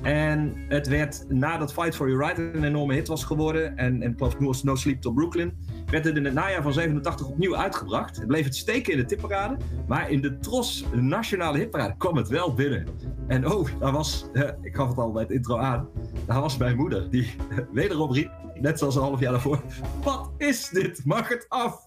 [0.03, 3.77] En het werd nadat Fight for Your Right een enorme hit was geworden.
[3.77, 4.17] En, en
[4.63, 5.53] no Sleep Till Brooklyn.
[5.95, 8.17] Werd het in het najaar van 87 opnieuw uitgebracht.
[8.17, 9.57] Het bleef het steken in de tipparade.
[9.87, 12.87] Maar in de Tros nationale hitparade kwam het wel binnen.
[13.27, 15.89] En oh, daar was, eh, ik gaf het al bij het intro aan.
[16.27, 17.11] Daar was mijn moeder.
[17.11, 19.63] Die eh, wederom riep, net zoals een half jaar daarvoor.
[20.05, 21.05] Wat is dit?
[21.05, 21.87] Mag het af?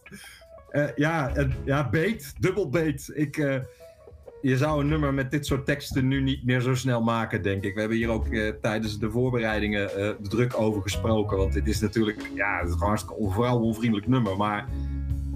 [0.70, 1.32] Eh, ja,
[1.66, 2.34] ja, beet.
[2.40, 3.12] Dubbel beet.
[3.14, 3.38] Ik...
[4.42, 7.64] je zou een nummer met dit soort teksten nu niet meer zo snel maken, denk
[7.64, 7.74] ik.
[7.74, 11.38] We hebben hier ook eh, tijdens de voorbereidingen eh, druk over gesproken.
[11.38, 14.38] Want dit is natuurlijk, ja, het is gewoon hartstikke vooral onvriendelijk nummer.
[14.38, 14.68] Maar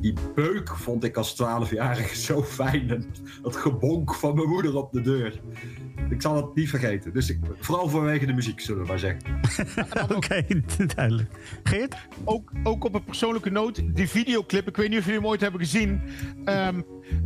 [0.02, 2.90] die beuk vond ik als 12-jarige zo fijn.
[2.90, 3.06] En
[3.42, 5.42] dat gebonk van mijn moeder op de deur.
[6.10, 7.14] Ik zal het niet vergeten.
[7.14, 9.40] Dus ik, vooral vanwege de muziek, zullen we maar zeggen.
[10.16, 10.46] Oké,
[10.96, 11.30] duidelijk.
[11.64, 11.96] Geert?
[12.24, 15.42] Ook, ook op een persoonlijke noot, die videoclip, ik weet niet of jullie hem ooit
[15.42, 16.02] hebben gezien.
[16.46, 16.82] ehm,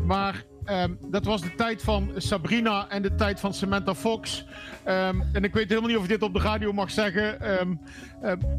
[0.06, 4.46] maar ehm, dat was de tijd van Sabrina en de tijd van Samantha Fox.
[4.84, 7.42] Ehm, en ik weet helemaal niet of ik dit op de radio mag zeggen.
[7.42, 7.76] ehm,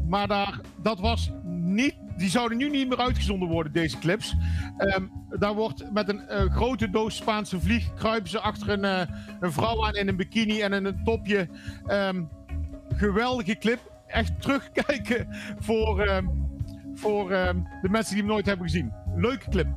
[0.07, 1.95] maar daar, dat was niet.
[2.17, 4.35] Die zouden nu niet meer uitgezonden worden, deze clips.
[5.39, 7.93] Daar wordt met een eh, grote doos Spaanse vlieg.
[7.93, 11.47] kruipen ze achter een, eh, een vrouw aan in een bikini en in een topje.
[12.95, 13.79] Geweldige clip.
[14.07, 15.27] Echt terugkijken
[15.59, 16.23] voor,
[16.93, 17.29] voor
[17.81, 18.93] de mensen die hem nooit hebben gezien.
[19.15, 19.67] Leuke clip.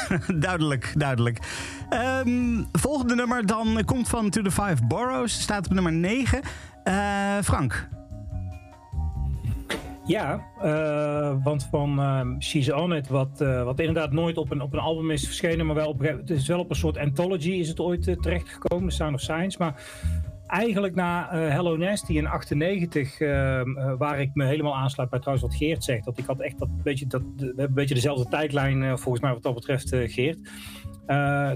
[0.48, 1.38] duidelijk, duidelijk.
[1.88, 5.40] Ehm, volgende nummer dan komt van To The Five Boroughs.
[5.40, 6.40] Staat op nummer 9.
[6.84, 7.88] Eh, Frank.
[10.04, 14.60] Ja, eh, want van ehm She's On It, wat, eh, wat inderdaad nooit op een,
[14.60, 17.50] op een album is verschenen, maar wel op, het is wel op een soort anthology
[17.50, 19.58] is het ooit terechtgekomen, The Sound of Science.
[19.58, 19.74] Maar
[20.52, 25.18] eigenlijk na eh, Hello Nasty in 98, ehm, eh, waar ik me helemaal aansluit bij
[25.18, 27.94] trouwens wat Geert zegt, dat ik had echt dat beetje, dat, we hebben een beetje
[27.94, 30.38] dezelfde tijdlijn eh, volgens mij wat dat betreft, Geert.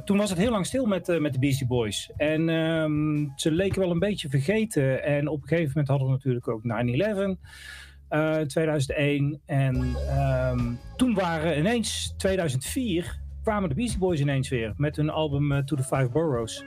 [0.04, 2.12] Toen was het heel lang stil met, met de Beastie Boys.
[2.16, 5.04] En ehm, ze leken wel een beetje vergeten.
[5.04, 7.38] En op een gegeven moment hadden we natuurlijk ook 9-11
[8.08, 9.40] eh 2001.
[9.46, 15.64] En ehm, toen waren ineens 2004 kwamen de Beastie Boys ineens weer met hun album
[15.64, 16.64] To The Five Boroughs.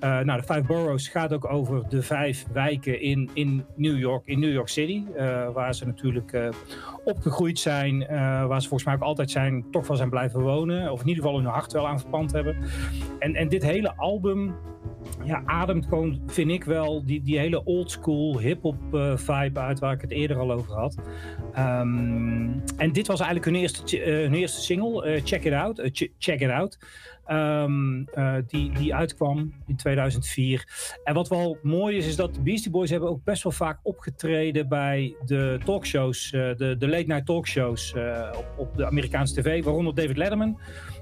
[0.00, 4.26] Eh, nou, de Five Boroughs gaat ook over de vijf wijken in, in New York,
[4.26, 5.02] in New York City.
[5.16, 6.48] eh, waar ze natuurlijk eh,
[7.04, 7.98] opgegroeid zijn,
[8.48, 10.92] waar ze volgens mij ook altijd zijn, toch wel zijn blijven wonen.
[10.92, 12.56] Of in ieder geval hun hart wel aan verpand hebben.
[13.18, 14.54] En, en dit hele album
[15.24, 18.76] ja, ademt gewoon, vind ik wel, die, die hele oldschool hip-hop
[19.14, 20.96] vibe uit waar ik het eerder al over had.
[21.52, 25.88] Ehm, en dit was eigenlijk hun eerste, hun eerste single, Check It Out.
[25.92, 26.78] Ch- Check It Out.
[27.30, 30.68] Ehm, eh, die, die uitkwam in 2004.
[31.04, 33.78] En wat wel mooi is, is dat de Beastie Boys hebben ook best wel vaak
[33.82, 39.34] opgetreden bij de talkshows, eh, de, de late night talkshows eh, op, op de Amerikaanse
[39.40, 40.58] tv, waaronder David Letterman.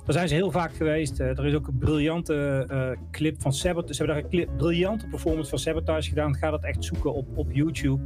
[0.08, 1.20] Daar zijn ze heel vaak geweest.
[1.20, 3.94] Eh, er is ook een briljante eh, clip van Sabotage.
[3.94, 6.34] Ze hebben daar een briljante performance van Sabotage gedaan.
[6.34, 8.02] Ga dat echt zoeken op, op YouTube.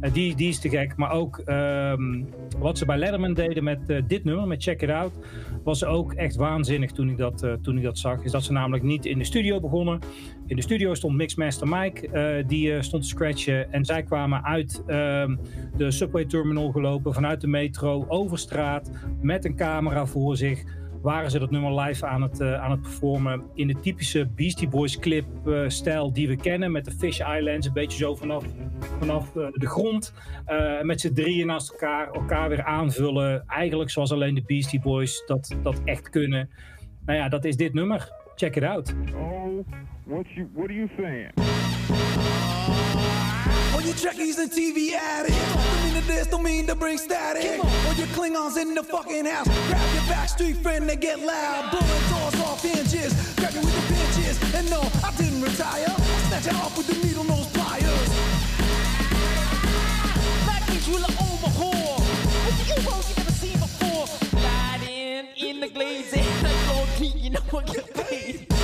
[0.00, 0.96] Eh, die, die is te gek.
[0.96, 2.22] Maar ook ehm,
[2.58, 5.12] wat ze bij Letterman deden met dit nummer, met Check It Out,
[5.64, 8.24] was ook echt waanzinnig toen ik, dat, toen ik dat zag.
[8.24, 9.98] Is dat ze namelijk niet in de studio begonnen.
[10.46, 13.72] In de studio stond Mixmaster Mike, die stond te scratchen.
[13.72, 15.36] En zij kwamen uit ehm,
[15.76, 18.90] de subway terminal gelopen, vanuit de metro, over straat,
[19.20, 20.64] met een camera voor zich.
[21.04, 24.68] Waren ze dat nummer live aan het, eh, aan het performen in de typische Beastie
[24.68, 26.72] Boys clip eh, stijl die we kennen.
[26.72, 28.44] Met de Fish Islands, een beetje zo vanaf,
[28.98, 30.12] vanaf eh, de grond.
[30.82, 33.44] Met z'n drieën naast elkaar, elkaar weer aanvullen.
[33.46, 36.50] Eigenlijk zoals alleen de Beastie Boys dat, dat echt kunnen.
[37.06, 38.12] Nou ja, dat is dit nummer.
[38.34, 38.94] Check it out.
[39.14, 39.66] Oh,
[40.04, 41.32] what you what are you saying?
[43.84, 45.36] You Trekkies and TV addicts.
[45.52, 47.62] Don't mean to this, don't mean to bring static.
[47.62, 49.46] All your Klingons in the fucking house.
[49.68, 51.70] Grab your backstreet friend and get loud.
[51.70, 53.12] Blowing doors off hinges.
[53.36, 54.54] Grab you with the pinches.
[54.54, 55.84] And no, I didn't retire.
[56.28, 58.08] Snatch it off with the needle nose pliers.
[60.48, 61.98] That means you'll overhaul.
[62.46, 64.08] With the Euros you never seen before.
[64.40, 68.63] Riding in the and the Lord King, you know what get paid.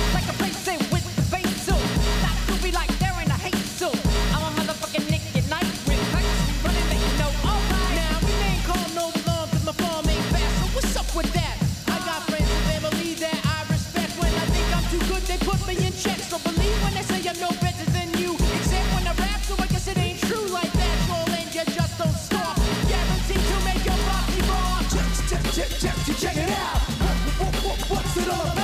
[28.37, 28.60] What's it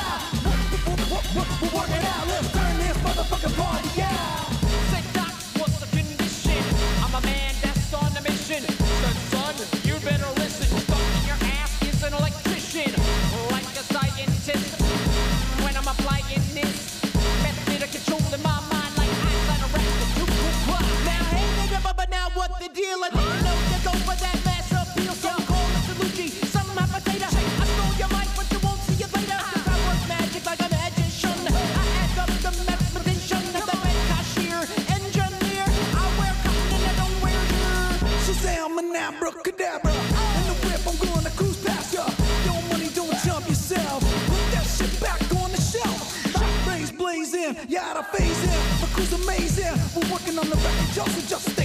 [50.27, 51.56] working on the record, y'all, just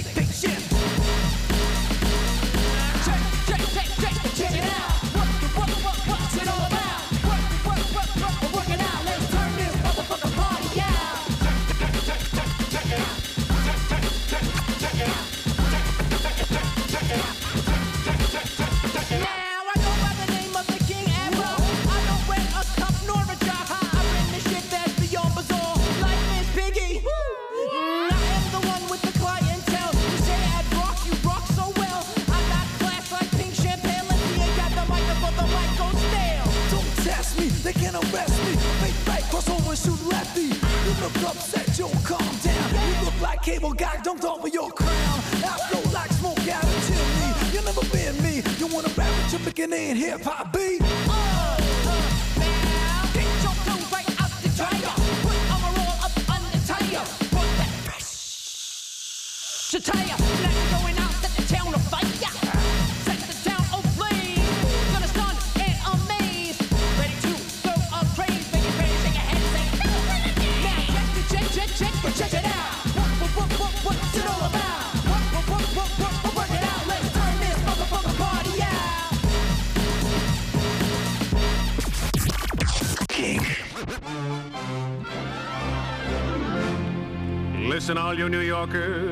[88.32, 89.11] New Yorkers.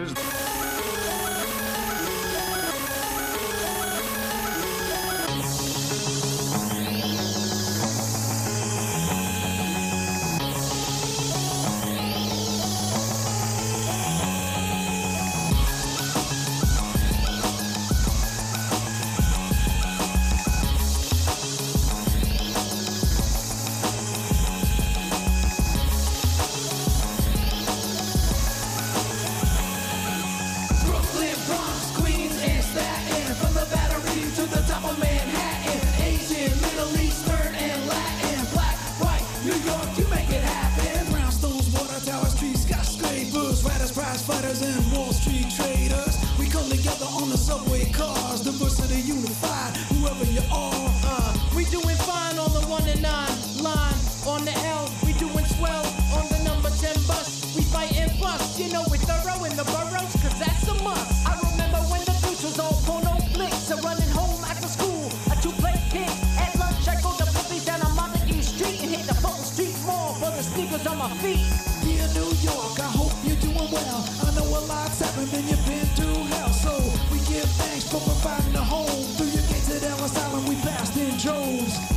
[81.20, 81.89] Jones.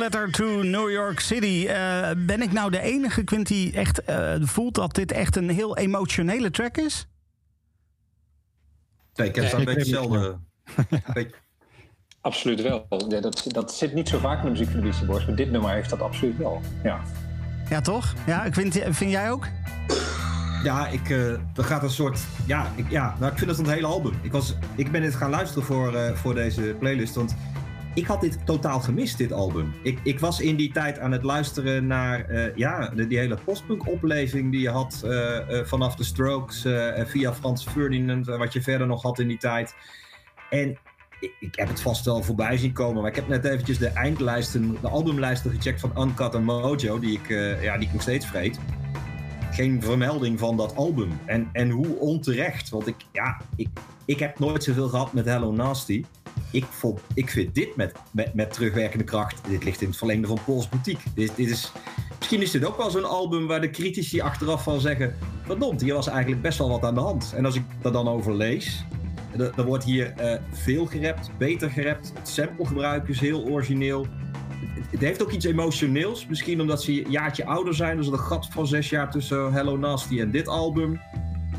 [0.00, 1.66] Letter to New York City.
[1.68, 5.48] Eh, ben ik nou de enige, Quint, die echt eh, voelt dat dit echt een
[5.50, 7.06] heel emotionele track is?
[9.14, 10.38] Nee, ik heb Ja, daar een beetje hetzelfde.
[11.14, 11.34] beetje-
[12.20, 12.86] Absoluut wel.
[13.08, 15.36] Ja, dat, dat zit niet zo vaak in de muziek van de Beastie Boys, maar
[15.36, 16.60] dit nummer heeft dat absoluut wel.
[16.82, 17.00] Ja.
[17.70, 18.14] Ja, toch?
[18.26, 19.46] Ja, ik vind, vind jij ook?
[20.64, 22.20] Ja, ik, eh er gaat een soort.
[22.46, 24.12] Ja, ik, ja nou, ik vind het een hele album.
[24.22, 27.14] Ik, was, ik ben dit gaan luisteren voor, eh, voor deze playlist.
[27.14, 27.34] Want
[28.00, 29.72] ik had dit totaal gemist, dit album.
[29.82, 34.50] Ik, ik was in die tijd aan het luisteren naar eh, ja, die hele postpunk-opleving
[34.50, 36.66] die je had eh, eh, vanaf de Strokes
[37.04, 39.74] via Frans Ferdinand, wat je verder nog had in die tijd.
[40.50, 40.78] En
[41.20, 43.88] ik, ik heb het vast wel voorbij zien komen, maar ik heb net eventjes de
[43.88, 47.28] eindlijsten, de albumlijsten gecheckt van Uncut en Mojo, die ik,
[47.62, 48.58] ja, die nog steeds vreet
[49.50, 51.20] geen vermelding van dat album.
[51.26, 52.68] En, en hoe onterecht.
[52.68, 53.68] Want ik, ja, ik,
[54.04, 56.04] ik heb nooit zoveel gehad met Hello Nasty.
[56.52, 57.92] Ik, vond, ik vind dit met,
[58.32, 59.40] met, terugwerkende kracht.
[59.48, 61.02] Dit ligt in het verlengde van Paul's Boutique.
[61.14, 61.72] Dit, dit is,
[62.18, 65.14] misschien is dit ook wel zo'n album waar de critici achteraf van zeggen.
[65.42, 67.32] Verdomd, hier was eigenlijk best wel wat aan de hand.
[67.36, 68.84] En als ik er dan over lees.
[69.56, 72.12] Er wordt hier eh, veel gerapt, beter gerapt.
[72.14, 74.06] Het samplegebruik is heel origineel.
[74.50, 76.26] Het- Het heeft ook iets emotioneels.
[76.26, 77.96] Misschien omdat ze een jaartje ouder zijn.
[77.96, 81.00] Dus er een gat van zes jaar tussen Hello Nasty en dit album.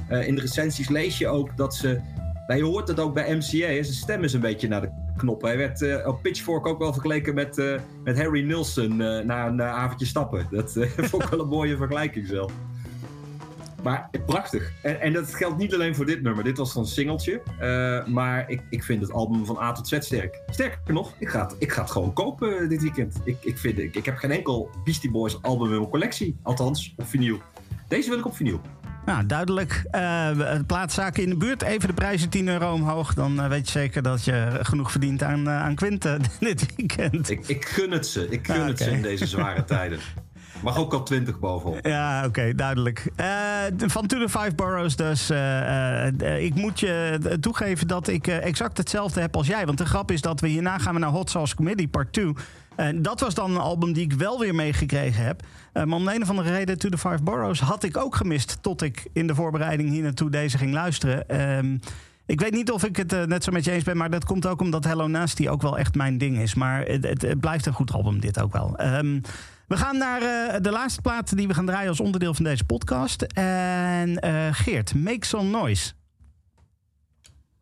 [0.08, 2.00] Eh, in de recensies lees je ook dat ze...
[2.48, 3.84] Nou, je hoort het ook bij MCA.
[3.84, 5.42] Zijn stem is een beetje naar de knop.
[5.42, 9.48] Hij werd eh, op Pitchfork ook wel vergeleken met, eh, met Harry Nilsson eh, na
[9.48, 10.48] een avondje stappen.
[10.52, 10.72] Dat
[11.10, 12.52] vond ik wel een mooie vergelijking zelf.
[13.84, 14.72] Maar prachtig.
[14.82, 16.44] En, en dat geldt niet alleen voor dit nummer.
[16.44, 17.42] Dit was dan een singeltje.
[18.08, 20.42] Maar ik, ik vind het album van A tot Z sterk.
[20.50, 23.22] Sterker nog, ik ga het, ik ga het gewoon kopen dit weekend.
[23.24, 26.40] Ik, ik, vind, ik, ik heb geen enkel Beastie Boys album in mijn collectie.
[26.44, 27.38] Althans, op vinyl.
[27.88, 28.62] Deze wil ik op vinyl.
[29.06, 29.84] Nou, duidelijk.
[29.92, 30.30] Eh
[30.68, 31.62] plaatszaken in de buurt.
[31.62, 33.14] Even de prijzen 10 euro omhoog.
[33.14, 37.30] Dan eh, weet je zeker dat je genoeg verdient aan, aan Quint eh, dit weekend.
[37.30, 38.28] Ik, ik gun het ze.
[38.30, 40.00] Ik gun Ah, het ze in deze zware tijden.
[40.64, 41.86] Mag ook al 20 bovenop.
[41.86, 43.12] Ja, oké, duidelijk.
[43.16, 45.30] De- van To The Five Boroughs dus.
[46.40, 49.66] ik moet je toegeven dat ik exact hetzelfde heb als jij.
[49.66, 52.34] Want de grap is dat we hierna gaan we naar Hot Sauce Committee Part 2.
[52.76, 55.42] En dat was dan een album die ik wel weer meegekregen heb.
[55.74, 58.16] Eh, maar om de een of andere reden, To The Five Boroughs had ik ook
[58.16, 58.58] gemist...
[58.62, 61.30] tot ik in de voorbereiding hier naartoe deze ging luisteren.
[61.30, 61.78] Ehm,
[62.26, 63.98] ik weet niet of ik het eh, net zo met je eens ben...
[63.98, 66.54] maar dat komt ook omdat Hello Nasty ook wel echt mijn ding is.
[66.54, 68.78] Maar het, blijft een goed album, dit ook wel.
[68.78, 69.20] Ehm,
[69.72, 72.64] we gaan naar eh, de laatste plaat die we gaan draaien als onderdeel van deze
[72.64, 73.22] podcast.
[73.22, 75.94] En eh, Geert, Make Some Noise.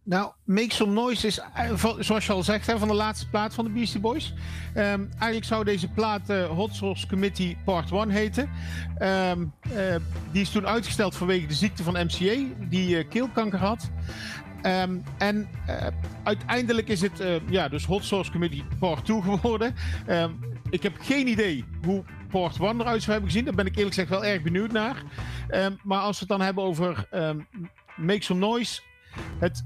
[0.10, 3.66] Nou, Make Some Noise is, eh, zoals je al zegt, van de laatste plaat van
[3.66, 4.34] de Beastie Boys.
[4.74, 8.50] Ehm, eigenlijk zou deze plaat eh, Hot Sauce Committee Part 1 heten.
[8.98, 9.46] Ehm,
[9.76, 9.96] eh,
[10.32, 13.90] die is toen uitgesteld vanwege de ziekte van MCA, die eh, keelkanker had.
[14.62, 15.50] Ehm, en
[16.24, 19.76] uiteindelijk is het ja, dus Hot Sauce Committee Part 2 geworden.
[20.70, 23.46] Ik heb geen idee hoe Part 1 eruit zou hebben gezien.
[23.46, 25.04] Daar ben ik eerlijk gezegd wel erg benieuwd naar.
[25.84, 27.08] Maar als we het dan hebben over
[27.96, 28.82] Make Some Noise.
[29.40, 29.64] Het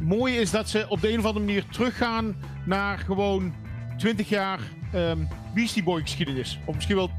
[0.00, 3.54] mooie is dat ze op de een of andere manier teruggaan naar gewoon
[3.96, 4.60] 20 jaar
[4.92, 5.18] ehm,
[5.54, 6.58] Beastie Boy geschiedenis.
[6.64, 7.10] Of misschien wel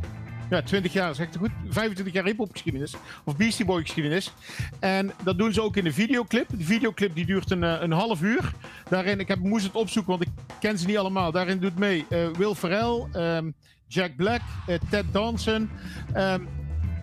[0.50, 1.52] ja, 20 jaar, zeg ik het goed?
[1.70, 2.96] 25 jaar hip-hop geschiedenis.
[3.24, 4.34] Of Beastie Boy geschiedenis.
[4.80, 6.48] En dat doen ze ook in de videoclip.
[6.50, 8.52] De videoclip die duurt een, eh, een half uur.
[8.90, 10.30] Daarin, ik heb, moest het opzoeken, want ik
[10.60, 11.32] ken ze niet allemaal.
[11.32, 13.52] Daarin doet mee eh, Will Ferrell, ehm,
[13.88, 15.70] Jack Black, eh, Ted Danson.
[16.14, 16.42] ehm,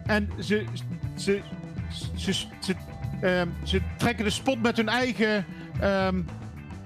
[0.06, 0.64] en ze,
[1.16, 1.40] ze,
[2.16, 2.46] ze,
[3.64, 5.44] ze trekken de spot met hun eigen
[5.80, 6.20] ehm,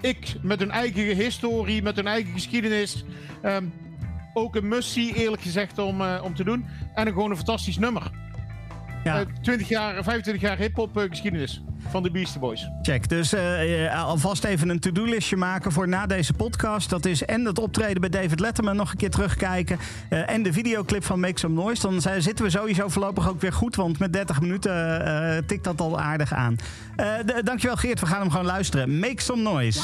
[0.01, 3.05] ik, met hun eigen historie, met hun eigen geschiedenis.
[3.43, 3.65] Ehm,
[4.35, 6.67] ook een must-see, eerlijk gezegd, om, eh, om te doen.
[6.95, 8.11] En een, gewoon een fantastisch nummer.
[9.05, 9.21] Ja.
[9.21, 12.69] Eh, 20 jaar, 25 jaar hip-hop eh, geschiedenis van de Beastie Boys.
[12.83, 13.09] Check.
[13.09, 16.91] Dus eh, eh, alvast even een to-do-listje maken voor na deze podcast.
[16.91, 19.79] Dat is en het optreden bij David Letterman nog een keer terugkijken.
[20.09, 21.83] eh, en de videoclip van Make Some Noise.
[21.83, 23.77] Dan zijn- zitten we sowieso voorlopig ook weer goed.
[23.77, 26.57] Want met 30 minuten eh, tikt dat al aardig aan.
[26.97, 27.07] Eh,
[27.45, 28.01] dankjewel Geert.
[28.01, 28.99] We gaan hem gewoon luisteren.
[28.99, 29.81] Make Some Noise.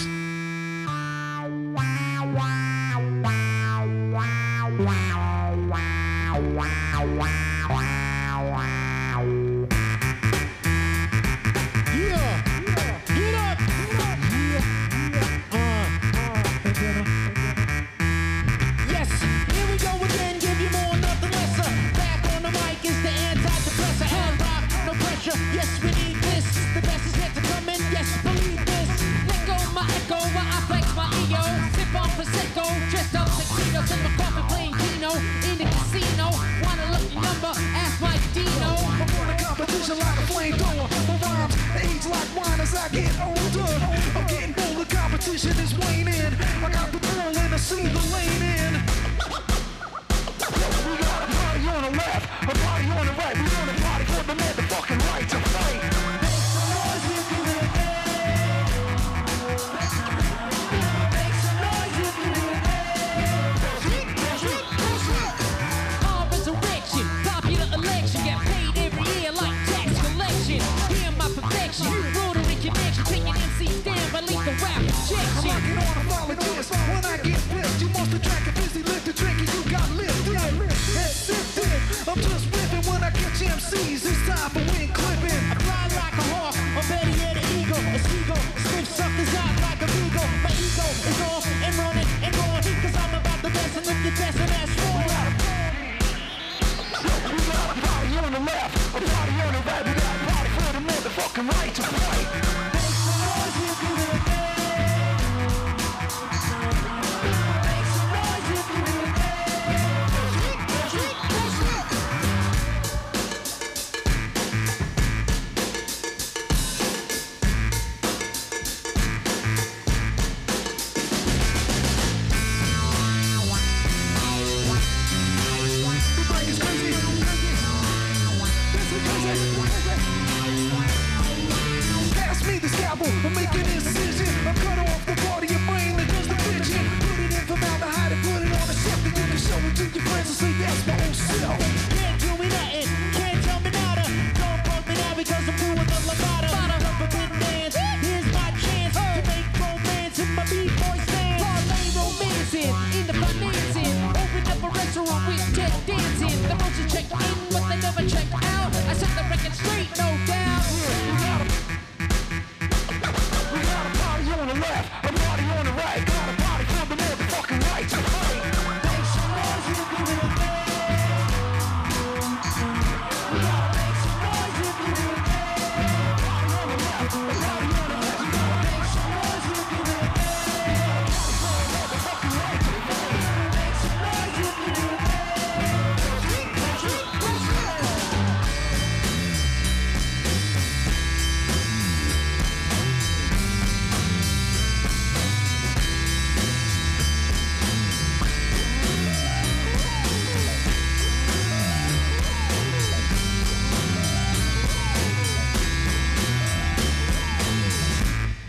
[39.89, 40.89] Competition like a flamethrower.
[41.09, 43.73] My rhymes age like wine as I get older.
[44.17, 46.35] I'm getting bolder, competition is waning.
[46.65, 48.75] I got the ball and I see the lane in.
[50.85, 53.37] We got a party on the left, a party on the right.
[53.37, 55.98] We on a party for the motherfucking right to fight.
[101.43, 102.48] Right to fight.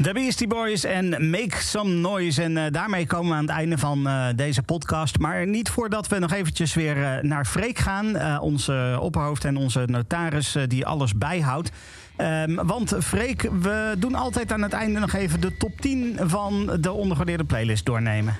[0.10, 2.42] De Beastie Boys en Make Some Noise.
[2.44, 5.20] En eh, daarmee komen we aan het einde van eh, deze podcast.
[5.20, 8.40] Maar niet voordat we nog eventjes weer eh, naar Freek gaan.
[8.42, 11.72] onze opperhoofd en onze notaris die alles bijhoudt.
[12.16, 16.78] Ehm, want Freek, we doen altijd aan het einde nog even de top 10 van
[16.80, 18.36] de ondergewaardeerde playlist doornemen.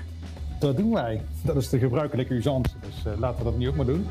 [0.60, 1.22] Dat doen wij.
[1.42, 2.74] Dat is de gebruikelijke usance.
[2.82, 4.08] Dus laten we dat nu ook maar doen.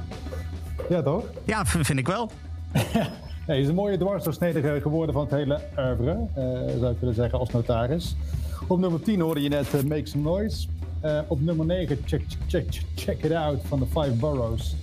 [0.88, 1.24] Ja, toch?
[1.44, 2.30] Ja, vind ik wel.
[3.48, 7.14] Nee, het is een mooie dwarsdoorsnede geworden van het hele oeuvre, eh, zou ik willen
[7.14, 8.16] zeggen, als notaris.
[8.66, 10.68] Op nummer 10 hoorde je net eh, Make Some Noise.
[11.00, 14.76] Eh, op nummer 9 check, check, check, check It Out van de Five Boroughs.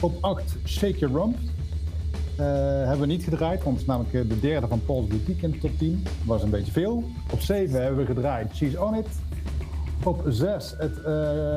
[0.00, 1.36] Op 8 Shake Your Rump.
[2.36, 5.58] Hebben we niet gedraaid, want het is namelijk de derde van Paul's Boutique in de
[5.58, 6.02] top 10.
[6.02, 7.04] Dat was een beetje veel.
[7.32, 9.08] Op 7 hebben we gedraaid She's On It.
[10.02, 10.96] Op 6 het,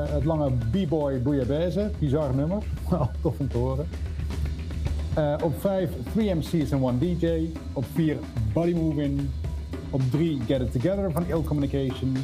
[0.10, 1.92] het lange B-Boy Bouillabaisse.
[2.00, 2.64] Bizar nummer.
[2.90, 3.88] Wel tof om te horen.
[5.18, 7.50] Eh, op 5 3 MC's en 1 DJ.
[7.74, 8.18] Op 4
[8.54, 9.20] Body Moving.
[9.90, 12.18] Op 3 Get It Together van Ill Communication.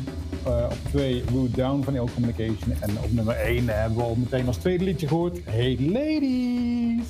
[0.45, 2.73] Eh, op 2 Root Down van Ill Communication.
[2.79, 5.37] En op nummer 1 hebben we al meteen als tweede liedje gehoord.
[5.45, 7.07] Hey Ladies!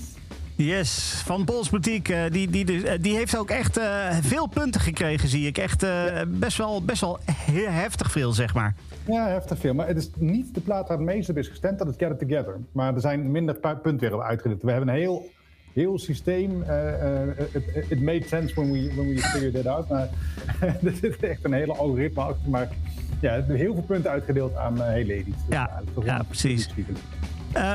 [0.55, 2.14] Yes, van Pols Boutique.
[2.15, 3.80] eh, die, die, die heeft ook echt
[4.22, 5.57] veel punten gekregen, zie ik.
[5.57, 5.85] Echt
[6.27, 7.19] best, wel, best wel
[7.69, 8.76] heftig veel, zeg maar.
[9.07, 9.73] Ja, heftig veel.
[9.73, 12.11] Maar het is niet de plaat waar het meest op is gestemd, dat het Get
[12.11, 12.55] It Together.
[12.72, 14.61] Maar er zijn minder pu- punten weer op uitgedeeld.
[14.61, 15.30] We hebben een heel,
[15.74, 16.64] heel systeem.
[16.64, 19.90] eh, eh, Het it made sense when we, when we figured it out.
[19.90, 20.10] Maar
[20.84, 22.50] er zit echt een hele algoritme achter.
[22.50, 22.70] Maar
[23.20, 25.26] ja, heel veel punten uitgedeeld aan eh Hey Ladies.
[25.26, 25.56] Dus
[26.06, 26.70] Ja, precies.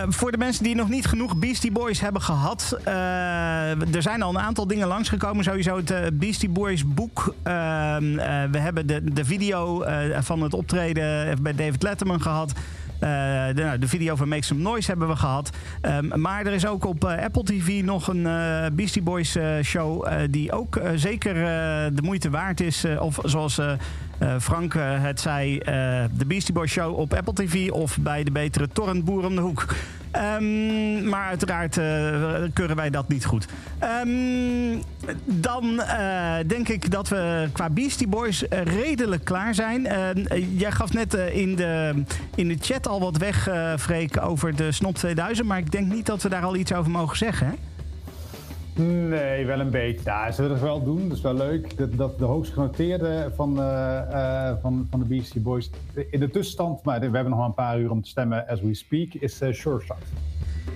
[0.09, 2.79] voor de mensen die nog niet genoeg Beastie Boys hebben gehad.
[2.85, 5.45] eh, er zijn al een aantal dingen langsgekomen.
[5.45, 7.35] Sowieso het eh, Beastie Boys boek.
[7.43, 9.85] Ehm, eh, we hebben de, de video
[10.21, 12.53] van het optreden bij David Letterman gehad.
[13.01, 15.51] Eh, de, nou, de video van Make Some Noise hebben we gehad.
[15.81, 20.09] Ehm, maar er is ook op eh, Apple TV nog een eh, Beastie Boys show...
[20.31, 21.35] die ook zeker
[21.95, 22.85] de moeite waard is.
[22.99, 23.61] Of zoals
[24.41, 27.71] Frank eh, het zei, eh, de Beastie Boys show op Apple TV...
[27.71, 29.67] of bij de betere torrentboer om de hoek.
[30.11, 31.85] Ehm, maar uiteraard eh,
[32.53, 33.47] keuren wij dat niet goed.
[33.79, 34.79] Ehm,
[35.25, 39.87] dan eh, denk ik dat we qua Beastie Boys eh, redelijk klaar zijn.
[39.87, 42.03] Ehm, eh, jij gaf net eh, in, de,
[42.35, 45.49] in de chat al wat weg, eh Freek, over de Snop 2000.
[45.49, 47.47] Maar ik denk niet dat we daar al iets over mogen zeggen.
[47.47, 47.53] Hè?
[48.79, 50.05] Nee, wel een beetje.
[50.05, 51.09] Ja, ze willen het wel doen.
[51.09, 51.97] Dat is wel leuk.
[51.97, 55.71] Dat, de hoogst genoteerde van, eh, eh, van, van de Beastie Boys
[56.11, 58.61] in de tussenstand, maar we hebben nog maar een paar uur om te stemmen as
[58.61, 59.97] we speak, is eh Sure Shot.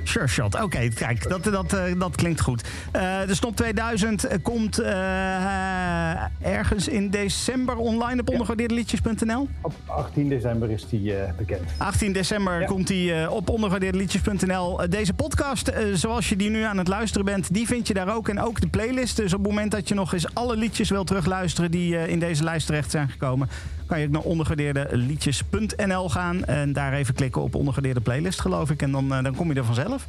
[0.03, 0.62] Sure shot.
[0.62, 2.69] Oké, kijk, dat, dat, eh, dat klinkt goed.
[2.93, 4.93] Eh, de Snop 2000 komt eh,
[6.41, 9.49] ergens in december online op ondergewaardeerdeliedjes.nl.
[9.61, 11.70] Op 18 december is die bekend.
[11.77, 14.91] 18 december komt hij eh, op ondergewaardeerdeliedjes.nl.
[14.91, 18.29] Deze podcast, zoals je die nu aan het luisteren bent, die vind je daar ook.
[18.29, 19.16] En ook de playlist.
[19.16, 22.45] Dus op het moment dat je nog eens alle liedjes wil terugluisteren die in deze
[22.45, 23.49] lijst terecht zijn gekomen,
[23.86, 26.44] kan je ook naar ondergewaardeerdeliedjes.nl gaan.
[26.44, 28.82] En daar even klikken op ondergewaardeerde playlist, geloof ik.
[28.82, 30.06] En dan, eh, dan kom je er vanzelf.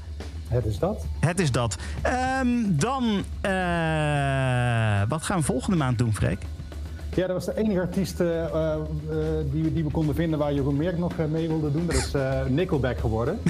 [0.47, 1.05] Het is dat.
[1.19, 1.77] Het is dat.
[2.01, 3.03] Ehm, dan,
[3.41, 3.51] eh,
[5.07, 6.41] wat gaan we volgende maand doen, Freek?
[7.15, 8.75] Ja, dat was de enige artiest eh, eh,
[9.51, 11.85] die, we- die we konden vinden waar Jeroen Merk nog mee wilde doen.
[11.85, 12.11] Dat is
[12.47, 13.39] Nickelback geworden.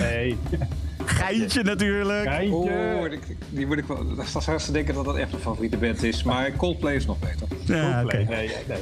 [0.00, 0.38] nee.
[1.06, 2.26] Geintje natuurlijk.
[2.52, 3.18] Oh, die,
[3.50, 4.14] die moet ik wel.
[4.14, 6.22] Dat is als ze denken dat dat echt mijn favoriete band is.
[6.22, 7.46] Maar Coldplay is nog beter.
[7.76, 8.78] Ja, Nee, nee, nee.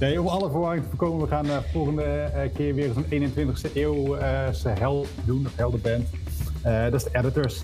[0.00, 3.72] nee, om alle verwarring te voorkomen, we gaan de volgende eh, keer weer zo'n 21ste
[3.74, 6.06] eeuwse held doen, of heldenband.
[6.62, 7.62] Eh dat is de Editors.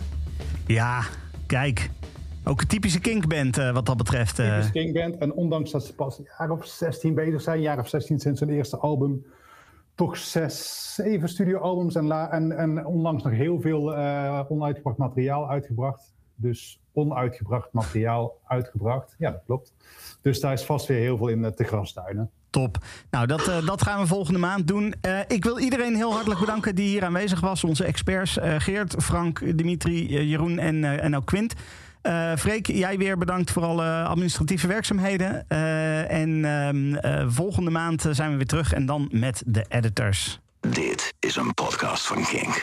[0.66, 1.02] Ja,
[1.46, 1.90] kijk.
[2.44, 4.38] Ook een typische kinkband eh, wat dat betreft.
[4.38, 4.50] eh.
[4.54, 5.16] Typisch King Band.
[5.18, 8.18] En ondanks dat ze pas een jaar of 16 bezig zijn, een jaar of 16
[8.18, 9.24] sinds hun eerste album,
[9.96, 16.14] toch zes, zeven studioalbums en, en, en onlangs nog heel veel eh, onuitgebracht materiaal uitgebracht.
[16.34, 19.14] Dus onuitgebracht materiaal uitgebracht.
[19.18, 19.72] Ja, dat klopt.
[20.22, 22.30] Dus daar is vast weer heel veel in eh, te grastuinen.
[22.50, 22.78] Top.
[23.10, 24.94] Nou, dat, eh, dat gaan we volgende maand doen.
[25.28, 27.64] Ik wil iedereen heel hartelijk bedanken die hier aanwezig was.
[27.64, 31.54] Onze experts Geert, Frank, Dimitri, Jeroen en, en ook Quint.
[32.06, 35.44] Eh Freek, jij weer bedankt voor alle administratieve werkzaamheden.
[35.48, 40.40] Eh, en ehm, eh, volgende maand zijn we weer terug en dan met de editors.
[40.60, 42.54] Dit is een podcast van Kink.